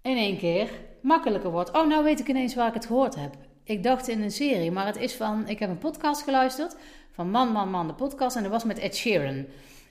in 0.01 0.17
één 0.17 0.37
keer 0.37 0.69
makkelijker 1.01 1.51
wordt. 1.51 1.71
Oh, 1.71 1.87
nou 1.87 2.03
weet 2.03 2.19
ik 2.19 2.27
ineens 2.27 2.55
waar 2.55 2.67
ik 2.67 2.73
het 2.73 2.85
gehoord 2.85 3.15
heb. 3.15 3.35
Ik 3.63 3.83
dacht 3.83 4.07
in 4.07 4.21
een 4.21 4.31
serie, 4.31 4.71
maar 4.71 4.85
het 4.85 4.97
is 4.97 5.13
van, 5.13 5.47
ik 5.47 5.59
heb 5.59 5.69
een 5.69 5.77
podcast 5.77 6.21
geluisterd 6.21 6.75
van 7.11 7.29
Man, 7.29 7.51
Man, 7.51 7.69
Man, 7.69 7.87
de 7.87 7.93
podcast, 7.93 8.35
en 8.35 8.43
dat 8.43 8.51
was 8.51 8.63
met 8.63 8.79
Ed 8.79 8.95
Sheeran. 8.95 9.45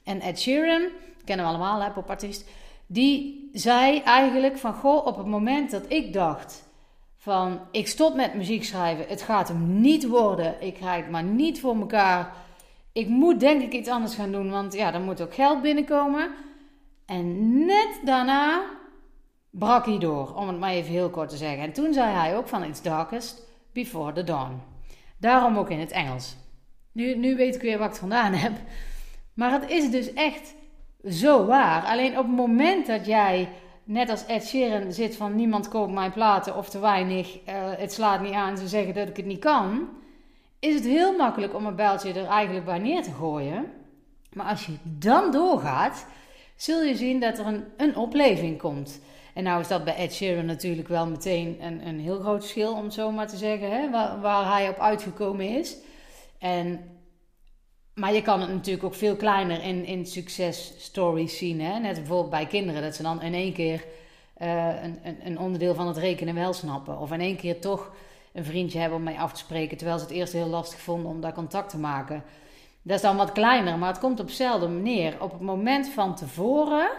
En 0.04 0.20
Ed 0.20 0.40
Sheeran, 0.40 0.88
kennen 1.24 1.46
we 1.46 1.52
allemaal, 1.52 1.82
hè, 1.82 1.90
popartiest, 1.90 2.48
die 2.86 3.50
zei 3.52 4.00
eigenlijk 4.00 4.58
van, 4.58 4.74
goh, 4.74 5.06
op 5.06 5.16
het 5.16 5.26
moment 5.26 5.70
dat 5.70 5.84
ik 5.88 6.12
dacht 6.12 6.68
van 7.16 7.60
ik 7.70 7.88
stop 7.88 8.14
met 8.14 8.34
muziek 8.34 8.64
schrijven, 8.64 9.06
het 9.08 9.22
gaat 9.22 9.48
hem 9.48 9.80
niet 9.80 10.06
worden, 10.06 10.54
ik 10.60 10.74
krijg 10.74 11.02
het 11.02 11.10
maar 11.10 11.22
niet 11.22 11.60
voor 11.60 11.76
elkaar. 11.76 12.32
Ik 12.92 13.08
moet 13.08 13.40
denk 13.40 13.62
ik 13.62 13.72
iets 13.72 13.88
anders 13.88 14.14
gaan 14.14 14.32
doen, 14.32 14.50
want 14.50 14.74
ja, 14.74 14.94
er 14.94 15.00
moet 15.00 15.22
ook 15.22 15.34
geld 15.34 15.62
binnenkomen. 15.62 16.30
En 17.06 17.58
net 17.64 18.00
daarna 18.04 18.64
brak 19.50 19.86
hij 19.86 19.98
door, 19.98 20.34
om 20.34 20.48
het 20.48 20.58
maar 20.58 20.70
even 20.70 20.92
heel 20.92 21.10
kort 21.10 21.28
te 21.28 21.36
zeggen. 21.36 21.62
En 21.62 21.72
toen 21.72 21.92
zei 21.92 22.14
hij 22.14 22.36
ook 22.36 22.48
van 22.48 22.64
It's 22.64 22.82
darkest 22.82 23.42
before 23.72 24.12
the 24.12 24.24
dawn. 24.24 24.62
Daarom 25.18 25.56
ook 25.56 25.70
in 25.70 25.80
het 25.80 25.90
Engels. 25.90 26.36
Nu, 26.92 27.16
nu 27.16 27.36
weet 27.36 27.54
ik 27.54 27.62
weer 27.62 27.78
wat 27.78 27.90
ik 27.90 27.94
vandaan 27.94 28.32
heb. 28.32 28.52
Maar 29.34 29.52
het 29.52 29.70
is 29.70 29.90
dus 29.90 30.12
echt 30.12 30.54
zo 31.08 31.46
waar. 31.46 31.84
Alleen 31.84 32.18
op 32.18 32.26
het 32.26 32.36
moment 32.36 32.86
dat 32.86 33.06
jij 33.06 33.48
net 33.84 34.10
als 34.10 34.26
Ed 34.26 34.46
Sheeran 34.46 34.92
zit 34.92 35.16
van 35.16 35.34
niemand 35.34 35.68
koopt 35.68 35.92
mijn 35.92 36.12
platen 36.12 36.56
of 36.56 36.68
te 36.68 36.78
weinig, 36.78 37.34
uh, 37.34 37.54
het 37.54 37.92
slaat 37.92 38.20
niet 38.20 38.32
aan, 38.32 38.58
ze 38.58 38.68
zeggen 38.68 38.94
dat 38.94 39.08
ik 39.08 39.16
het 39.16 39.26
niet 39.26 39.38
kan, 39.38 39.88
is 40.58 40.74
het 40.74 40.84
heel 40.84 41.16
makkelijk 41.16 41.54
om 41.54 41.66
een 41.66 41.76
bijltje 41.76 42.12
er 42.12 42.26
eigenlijk 42.26 42.64
bij 42.64 42.78
neer 42.78 43.02
te 43.02 43.10
gooien. 43.10 43.72
Maar 44.32 44.46
als 44.46 44.66
je 44.66 44.76
dan 44.82 45.30
doorgaat, 45.30 46.06
zul 46.56 46.82
je 46.82 46.96
zien 46.96 47.20
dat 47.20 47.38
er 47.38 47.46
een, 47.46 47.64
een 47.76 47.96
opleving 47.96 48.58
komt. 48.58 49.00
En 49.34 49.44
nou 49.44 49.60
is 49.60 49.68
dat 49.68 49.84
bij 49.84 49.96
Ed 49.96 50.14
Sheeran 50.14 50.46
natuurlijk 50.46 50.88
wel 50.88 51.06
meteen 51.06 51.56
een, 51.60 51.86
een 51.86 52.00
heel 52.00 52.20
groot 52.20 52.40
verschil, 52.40 52.72
om 52.72 52.90
zo 52.90 53.10
maar 53.10 53.28
te 53.28 53.36
zeggen, 53.36 53.70
hè, 53.70 53.90
waar, 54.20 54.52
hij 54.52 54.68
op 54.68 54.78
uitgekomen 54.78 55.48
is. 55.58 55.76
En 56.38 56.94
maar 57.94 58.14
je 58.14 58.22
kan 58.22 58.40
het 58.40 58.50
natuurlijk 58.50 58.84
ook 58.84 58.94
veel 58.94 59.16
kleiner 59.16 59.62
in, 59.62 59.84
in 59.84 60.06
successtories 60.06 61.38
zien. 61.38 61.60
Hè? 61.60 61.78
Net 61.78 61.94
bijvoorbeeld 61.94 62.30
bij 62.30 62.46
kinderen, 62.46 62.82
dat 62.82 62.94
ze 62.94 63.02
dan 63.02 63.22
in 63.22 63.34
één 63.34 63.52
keer 63.52 63.84
uh, 64.42 64.82
een, 64.82 64.98
een, 65.02 65.26
een, 65.26 65.38
onderdeel 65.38 65.74
van 65.74 65.86
het 65.86 65.96
rekenen 65.96 66.34
wel 66.34 66.52
snappen. 66.52 66.98
Of 66.98 67.12
in 67.12 67.20
één 67.20 67.36
keer 67.36 67.60
toch 67.60 67.92
een 68.32 68.44
vriendje 68.44 68.78
hebben 68.78 68.98
om 68.98 69.04
mee 69.04 69.18
af 69.18 69.32
te 69.32 69.38
spreken, 69.38 69.76
terwijl 69.76 69.98
ze 69.98 70.04
het 70.04 70.14
eerst 70.14 70.32
heel 70.32 70.46
lastig 70.46 70.80
vonden 70.80 71.10
om 71.10 71.20
daar 71.20 71.32
contact 71.32 71.70
te 71.70 71.78
maken. 71.78 72.24
Dat 72.86 72.96
is 72.96 73.02
dan 73.02 73.16
wat 73.16 73.32
kleiner, 73.32 73.78
maar 73.78 73.88
het 73.88 73.98
komt 73.98 74.20
op 74.20 74.26
dezelfde 74.26 74.68
manier. 74.68 75.22
Op 75.22 75.32
het 75.32 75.40
moment 75.40 75.88
van 75.88 76.14
tevoren 76.14 76.90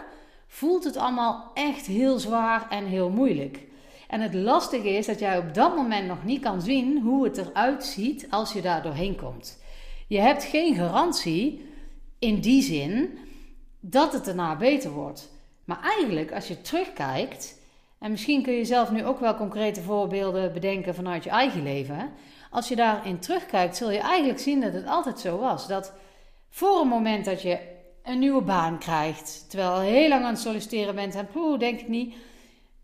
voelt 0.46 0.84
het 0.84 0.96
allemaal 0.96 1.50
echt 1.54 1.86
heel 1.86 2.18
zwaar 2.18 2.66
en 2.70 2.84
heel 2.84 3.10
moeilijk. 3.10 3.60
En 4.08 4.20
het 4.20 4.34
lastige 4.34 4.88
is 4.88 5.06
dat 5.06 5.18
jij 5.18 5.38
op 5.38 5.54
dat 5.54 5.76
moment 5.76 6.06
nog 6.06 6.24
niet 6.24 6.42
kan 6.42 6.62
zien 6.62 7.00
hoe 7.02 7.24
het 7.24 7.36
eruit 7.36 7.84
ziet 7.84 8.26
als 8.30 8.52
je 8.52 8.62
daar 8.62 8.82
doorheen 8.82 9.16
komt. 9.16 9.62
Je 10.06 10.20
hebt 10.20 10.44
geen 10.44 10.74
garantie 10.74 11.68
in 12.18 12.40
die 12.40 12.62
zin 12.62 13.18
dat 13.80 14.12
het 14.12 14.24
daarna 14.24 14.56
beter 14.56 14.90
wordt. 14.90 15.30
Maar 15.64 15.82
eigenlijk, 15.82 16.32
als 16.32 16.48
je 16.48 16.60
terugkijkt, 16.60 17.58
en 17.98 18.10
misschien 18.10 18.42
kun 18.42 18.52
je 18.52 18.64
zelf 18.64 18.90
nu 18.90 19.04
ook 19.04 19.20
wel 19.20 19.36
concrete 19.36 19.82
voorbeelden 19.82 20.52
bedenken 20.52 20.94
vanuit 20.94 21.24
je 21.24 21.30
eigen 21.30 21.62
leven. 21.62 22.10
Als 22.56 22.68
je 22.68 22.76
daarin 22.76 23.18
terugkijkt, 23.18 23.76
zul 23.76 23.90
je 23.90 23.98
eigenlijk 23.98 24.38
zien 24.38 24.60
dat 24.60 24.72
het 24.72 24.86
altijd 24.86 25.20
zo 25.20 25.38
was. 25.38 25.66
Dat 25.66 25.92
voor 26.50 26.80
een 26.80 26.88
moment 26.88 27.24
dat 27.24 27.42
je 27.42 27.58
een 28.02 28.18
nieuwe 28.18 28.42
baan 28.42 28.78
krijgt, 28.78 29.50
terwijl 29.50 29.82
je 29.82 29.90
heel 29.90 30.08
lang 30.08 30.24
aan 30.24 30.32
het 30.32 30.40
solliciteren 30.40 30.94
bent 30.94 31.14
en 31.14 31.26
poeh, 31.26 31.58
denk 31.58 31.80
ik 31.80 31.88
niet. 31.88 32.14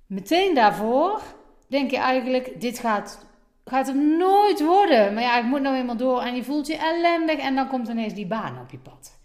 Meteen 0.07 0.55
daarvoor 0.55 1.23
denk 1.67 1.91
je 1.91 1.97
eigenlijk, 1.97 2.61
dit 2.61 2.79
gaat 2.79 3.27
gaat 3.65 3.87
het 3.87 3.97
nooit 3.97 4.65
worden. 4.65 5.15
Maar 5.15 5.23
ja, 5.23 5.39
ik 5.39 5.45
moet 5.45 5.63
nou 5.63 5.77
eenmaal 5.77 5.97
door 5.97 6.23
en 6.23 6.35
je 6.35 6.45
voelt 6.45 6.67
je 6.67 6.77
ellendig 6.77 7.39
en 7.39 7.55
dan 7.55 7.69
komt 7.69 7.89
ineens 7.89 8.15
die 8.15 8.27
baan 8.27 8.61
op 8.61 8.71
je 8.71 8.79
pad. 8.79 9.19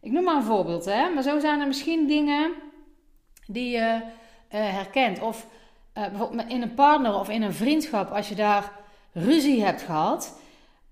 Ik 0.00 0.12
noem 0.12 0.24
maar 0.24 0.36
een 0.36 0.42
voorbeeld, 0.42 0.84
hè? 0.84 1.08
maar 1.08 1.22
zo 1.22 1.38
zijn 1.38 1.60
er 1.60 1.66
misschien 1.66 2.06
dingen 2.06 2.52
die 3.46 3.70
je 3.70 4.00
uh, 4.00 4.00
herkent. 4.50 5.20
Of 5.20 5.46
uh, 5.94 6.08
bijvoorbeeld 6.08 6.48
in 6.48 6.62
een 6.62 6.74
partner 6.74 7.14
of 7.14 7.28
in 7.28 7.42
een 7.42 7.54
vriendschap, 7.54 8.10
als 8.10 8.28
je 8.28 8.34
daar 8.34 8.78
ruzie 9.12 9.64
hebt 9.64 9.82
gehad, 9.82 10.40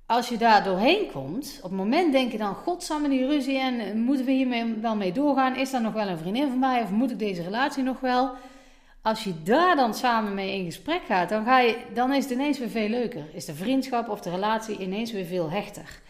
als 0.07 0.29
je 0.29 0.37
daar 0.37 0.65
doorheen 0.65 1.11
komt, 1.13 1.61
op 1.63 1.71
het 1.71 1.79
moment 1.79 2.13
denk 2.13 2.33
je 2.33 2.39
dan: 2.39 2.55
Godsamme 2.55 3.09
die 3.09 3.27
ruzie 3.27 3.59
en 3.59 4.01
moeten 4.01 4.27
we 4.27 4.33
hiermee 4.33 4.75
wel 4.75 4.97
mee 4.97 5.13
doorgaan? 5.13 5.57
Is 5.57 5.71
dat 5.71 5.83
nog 5.83 5.93
wel 5.93 6.09
een 6.09 6.19
vriendin 6.19 6.49
van 6.49 6.59
mij 6.59 6.83
of 6.83 6.91
moet 6.91 7.11
ik 7.11 7.19
deze 7.19 7.43
relatie 7.43 7.83
nog 7.83 8.01
wel? 8.01 8.31
Als 9.03 9.25
je 9.25 9.43
daar 9.43 9.77
dan 9.77 9.95
samen 9.95 10.35
mee 10.35 10.55
in 10.55 10.65
gesprek 10.65 11.03
gaat, 11.07 11.29
dan, 11.29 11.45
ga 11.45 11.61
je, 11.61 11.77
dan 11.95 12.13
is 12.13 12.23
het 12.23 12.33
ineens 12.33 12.59
weer 12.59 12.71
veel 12.71 12.89
leuker. 12.89 13.25
Is 13.33 13.45
de 13.45 13.55
vriendschap 13.55 14.09
of 14.09 14.21
de 14.21 14.31
relatie 14.31 14.79
ineens 14.79 15.13
weer 15.13 15.25
veel 15.25 15.51
hechter. 15.51 16.01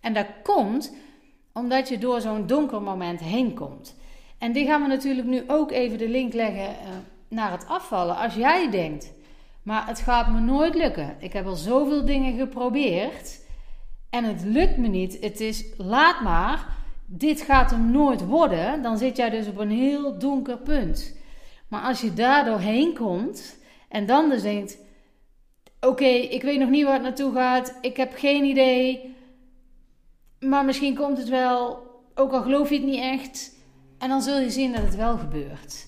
En 0.00 0.12
dat 0.12 0.26
komt 0.42 0.92
omdat 1.52 1.88
je 1.88 1.98
door 1.98 2.20
zo'n 2.20 2.46
donker 2.46 2.82
moment 2.82 3.20
heen 3.20 3.54
komt. 3.54 3.94
En 4.38 4.52
die 4.52 4.66
gaan 4.66 4.82
we 4.82 4.88
natuurlijk 4.88 5.26
nu 5.26 5.44
ook 5.46 5.70
even 5.70 5.98
de 5.98 6.08
link 6.08 6.32
leggen 6.32 6.68
uh, 6.68 6.88
naar 7.28 7.50
het 7.50 7.66
afvallen. 7.66 8.16
Als 8.16 8.34
jij 8.34 8.70
denkt, 8.70 9.12
maar 9.68 9.86
het 9.86 10.00
gaat 10.00 10.30
me 10.30 10.40
nooit 10.40 10.74
lukken. 10.74 11.16
Ik 11.18 11.32
heb 11.32 11.46
al 11.46 11.56
zoveel 11.56 12.04
dingen 12.04 12.38
geprobeerd 12.38 13.40
en 14.10 14.24
het 14.24 14.44
lukt 14.44 14.76
me 14.76 14.88
niet. 14.88 15.20
Het 15.20 15.40
is, 15.40 15.64
laat 15.76 16.20
maar, 16.20 16.76
dit 17.06 17.40
gaat 17.40 17.70
hem 17.70 17.90
nooit 17.90 18.26
worden. 18.26 18.82
Dan 18.82 18.98
zit 18.98 19.16
jij 19.16 19.30
dus 19.30 19.46
op 19.48 19.58
een 19.58 19.70
heel 19.70 20.18
donker 20.18 20.58
punt. 20.58 21.16
Maar 21.68 21.82
als 21.82 22.00
je 22.00 22.14
daar 22.14 22.44
doorheen 22.44 22.94
komt 22.94 23.58
en 23.88 24.06
dan 24.06 24.28
dus 24.28 24.42
denkt: 24.42 24.78
Oké, 25.80 26.04
ik 26.04 26.42
weet 26.42 26.58
nog 26.58 26.70
niet 26.70 26.84
waar 26.84 26.92
het 26.92 27.02
naartoe 27.02 27.32
gaat, 27.32 27.78
ik 27.80 27.96
heb 27.96 28.12
geen 28.14 28.44
idee, 28.44 29.14
maar 30.40 30.64
misschien 30.64 30.94
komt 30.94 31.18
het 31.18 31.28
wel, 31.28 31.86
ook 32.14 32.32
al 32.32 32.42
geloof 32.42 32.68
je 32.68 32.74
het 32.74 32.84
niet 32.84 33.00
echt, 33.00 33.54
en 33.98 34.08
dan 34.08 34.22
zul 34.22 34.38
je 34.38 34.50
zien 34.50 34.72
dat 34.72 34.82
het 34.82 34.96
wel 34.96 35.18
gebeurt. 35.18 35.86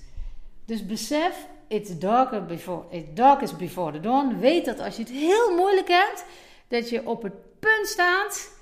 Dus 0.67 0.87
besef, 0.87 1.49
it's 1.71 1.99
darker 1.99 2.45
before, 2.45 2.85
it's 2.91 3.15
darkest 3.15 3.57
before 3.57 3.93
the 3.93 4.01
dawn. 4.01 4.39
Weet 4.39 4.65
dat 4.65 4.81
als 4.81 4.97
je 4.97 5.03
het 5.03 5.13
heel 5.13 5.57
moeilijk 5.57 5.89
hebt, 5.89 6.25
dat 6.69 6.89
je 6.89 7.07
op 7.07 7.23
het 7.23 7.59
punt 7.61 7.87
staat 7.87 8.59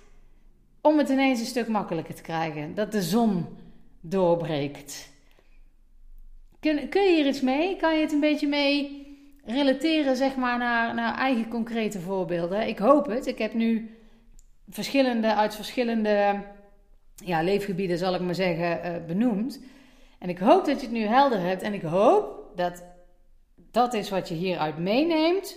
om 0.81 0.99
het 0.99 1.09
ineens 1.09 1.41
een 1.41 1.47
stuk 1.47 1.69
makkelijker 1.69 2.15
te 2.15 2.23
krijgen. 2.23 2.75
Dat 2.75 2.93
de 2.93 3.03
zon 3.03 3.47
doorbreekt. 4.01 5.11
Kun, 6.61 6.89
kun 6.89 7.03
je 7.03 7.15
hier 7.15 7.27
iets 7.27 7.41
mee? 7.41 7.77
Kan 7.77 7.95
je 7.95 8.01
het 8.01 8.13
een 8.13 8.21
beetje 8.21 8.49
mee 8.49 9.07
relateren, 9.45 10.17
zeg 10.17 10.37
maar, 10.37 10.59
naar, 10.59 10.95
naar 10.95 11.15
eigen 11.15 11.49
concrete 11.49 12.01
voorbeelden? 12.01 12.69
Ik 12.69 12.79
hoop 12.79 13.07
het. 13.07 13.27
Ik 13.27 13.39
heb 13.39 13.55
nu 13.55 13.99
verschillende, 14.69 15.35
uit 15.35 15.55
verschillende 15.55 16.43
ja, 17.15 17.43
leefgebieden, 17.43 17.99
zal 17.99 18.15
ik 18.15 18.21
maar 18.21 18.35
zeggen, 18.35 18.81
uh, 18.85 19.07
benoemd. 19.07 19.61
En 20.19 20.29
ik 20.29 20.39
hoop 20.39 20.65
dat 20.65 20.81
je 20.81 20.87
het 20.87 20.97
nu 20.97 21.03
helder 21.03 21.41
hebt. 21.41 21.63
En 21.63 21.75
ik 21.75 21.83
hoop 21.83 22.53
dat 22.55 22.83
dat 23.71 23.95
is 23.95 24.11
wat 24.11 24.29
je 24.29 24.35
hieruit 24.35 24.79
meeneemt. 24.79 25.57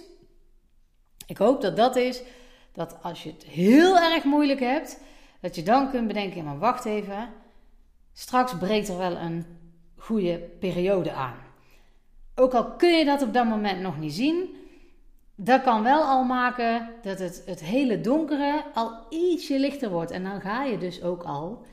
Ik 1.26 1.38
hoop 1.38 1.62
dat 1.62 1.76
dat 1.76 1.96
is 1.96 2.24
dat 2.72 2.98
als 3.02 3.24
je 3.24 3.32
het 3.32 3.44
heel 3.44 3.98
erg 3.98 4.24
moeilijk 4.24 4.60
hebt, 4.60 5.02
dat 5.42 5.56
je 5.56 5.64
dan 5.64 5.90
kunt 5.90 6.08
bedenken: 6.08 6.44
maar 6.44 6.60
wacht 6.60 6.86
even, 6.86 7.30
straks 8.14 8.58
breekt 8.58 8.88
er 8.88 8.98
wel 8.98 9.18
een 9.18 9.46
goede 9.98 10.40
periode 10.60 11.12
aan. 11.12 11.38
Ook 12.36 12.54
al 12.54 12.72
kun 12.72 12.98
je 12.98 13.06
dat 13.06 13.22
op 13.22 13.34
dat 13.34 13.46
moment 13.46 13.82
nog 13.82 14.00
niet 14.00 14.14
zien, 14.14 14.56
dat 15.36 15.62
kan 15.62 15.84
wel 15.84 16.04
al 16.04 16.24
maken 16.24 16.90
dat 17.02 17.20
het, 17.20 17.44
het 17.46 17.60
hele 17.60 18.02
donkere 18.02 18.66
al 18.74 19.06
ietsje 19.10 19.60
lichter 19.60 19.90
wordt. 19.90 20.12
En 20.12 20.24
dan 20.24 20.42
ga 20.42 20.64
je 20.64 20.78
dus 20.78 21.02
ook 21.04 21.24
al 21.24 21.66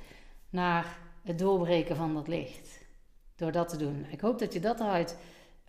naar 0.50 0.98
het 1.24 1.38
doorbreken 1.38 1.96
van 1.96 2.14
dat 2.14 2.28
licht. 2.28 2.86
Door 3.36 3.52
dat 3.52 3.68
te 3.68 3.76
doen. 3.76 4.06
Ik 4.10 4.20
hoop 4.20 4.38
dat 4.38 4.52
je 4.52 4.60
dat 4.60 4.80
eruit 4.80 5.18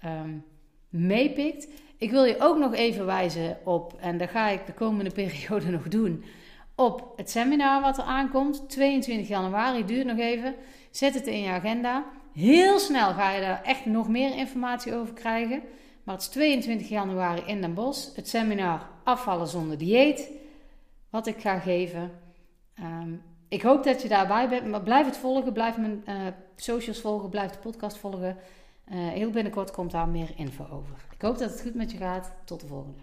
um, 0.06 0.46
meepikt. 0.90 1.68
Ik 1.98 2.12
wil 2.12 2.24
je 2.24 2.40
ook 2.40 2.58
nog 2.58 2.74
even 2.74 3.06
wijzen 3.06 3.58
op, 3.64 3.94
en 4.00 4.18
dat 4.18 4.30
ga 4.30 4.48
ik 4.48 4.66
de 4.66 4.74
komende 4.74 5.12
periode 5.22 5.70
nog 5.70 5.88
doen, 5.88 6.24
op 6.76 7.14
het 7.16 7.30
seminar 7.30 7.82
wat 7.82 7.98
er 7.98 8.04
aankomt. 8.04 8.70
22 8.70 9.28
januari, 9.28 9.86
duurt 9.86 10.06
nog 10.06 10.18
even. 10.18 10.56
Zet 10.92 11.14
het 11.14 11.28
in 11.28 11.42
je 11.42 11.50
agenda. 11.50 12.06
Heel 12.34 12.80
snel 12.80 13.14
ga 13.14 13.32
je 13.32 13.42
daar 13.42 13.64
echt 13.64 13.86
nog 13.86 14.10
meer 14.10 14.36
informatie 14.36 14.96
over 14.96 15.14
krijgen. 15.14 15.62
Maar 16.04 16.16
het 16.16 16.24
is 16.24 16.30
22 16.30 16.90
januari 16.90 17.42
in 17.46 17.62
Den 17.62 17.74
Bosch. 17.74 18.16
Het 18.16 18.30
seminar 18.30 18.88
Afvallen 19.04 19.48
zonder 19.48 19.78
dieet. 19.78 20.32
Wat 21.10 21.28
ik 21.28 21.38
ga 21.40 21.60
geven. 21.60 22.12
Ehm, 22.76 23.12
ik 23.48 23.62
hoop 23.62 23.84
dat 23.84 24.02
je 24.02 24.08
daarbij 24.08 24.50
bent. 24.50 24.68
Maar 24.68 24.82
blijf 24.82 25.06
het 25.06 25.18
volgen. 25.18 25.54
Blijf 25.54 25.78
mijn 25.78 26.04
uh, 26.08 26.16
socials 26.56 27.02
volgen. 27.02 27.30
Blijf 27.30 27.52
de 27.52 27.60
podcast 27.60 27.98
volgen. 27.98 28.38
Uh, 28.92 29.08
heel 29.08 29.30
binnenkort 29.30 29.72
komt 29.72 29.92
daar 29.92 30.08
meer 30.08 30.32
info 30.36 30.68
over. 30.72 30.96
Ik 31.12 31.22
hoop 31.22 31.38
dat 31.38 31.52
het 31.52 31.62
goed 31.62 31.76
met 31.76 31.92
je 31.92 31.98
gaat. 31.98 32.32
Tot 32.44 32.62
de 32.62 32.68
volgende. 32.68 33.00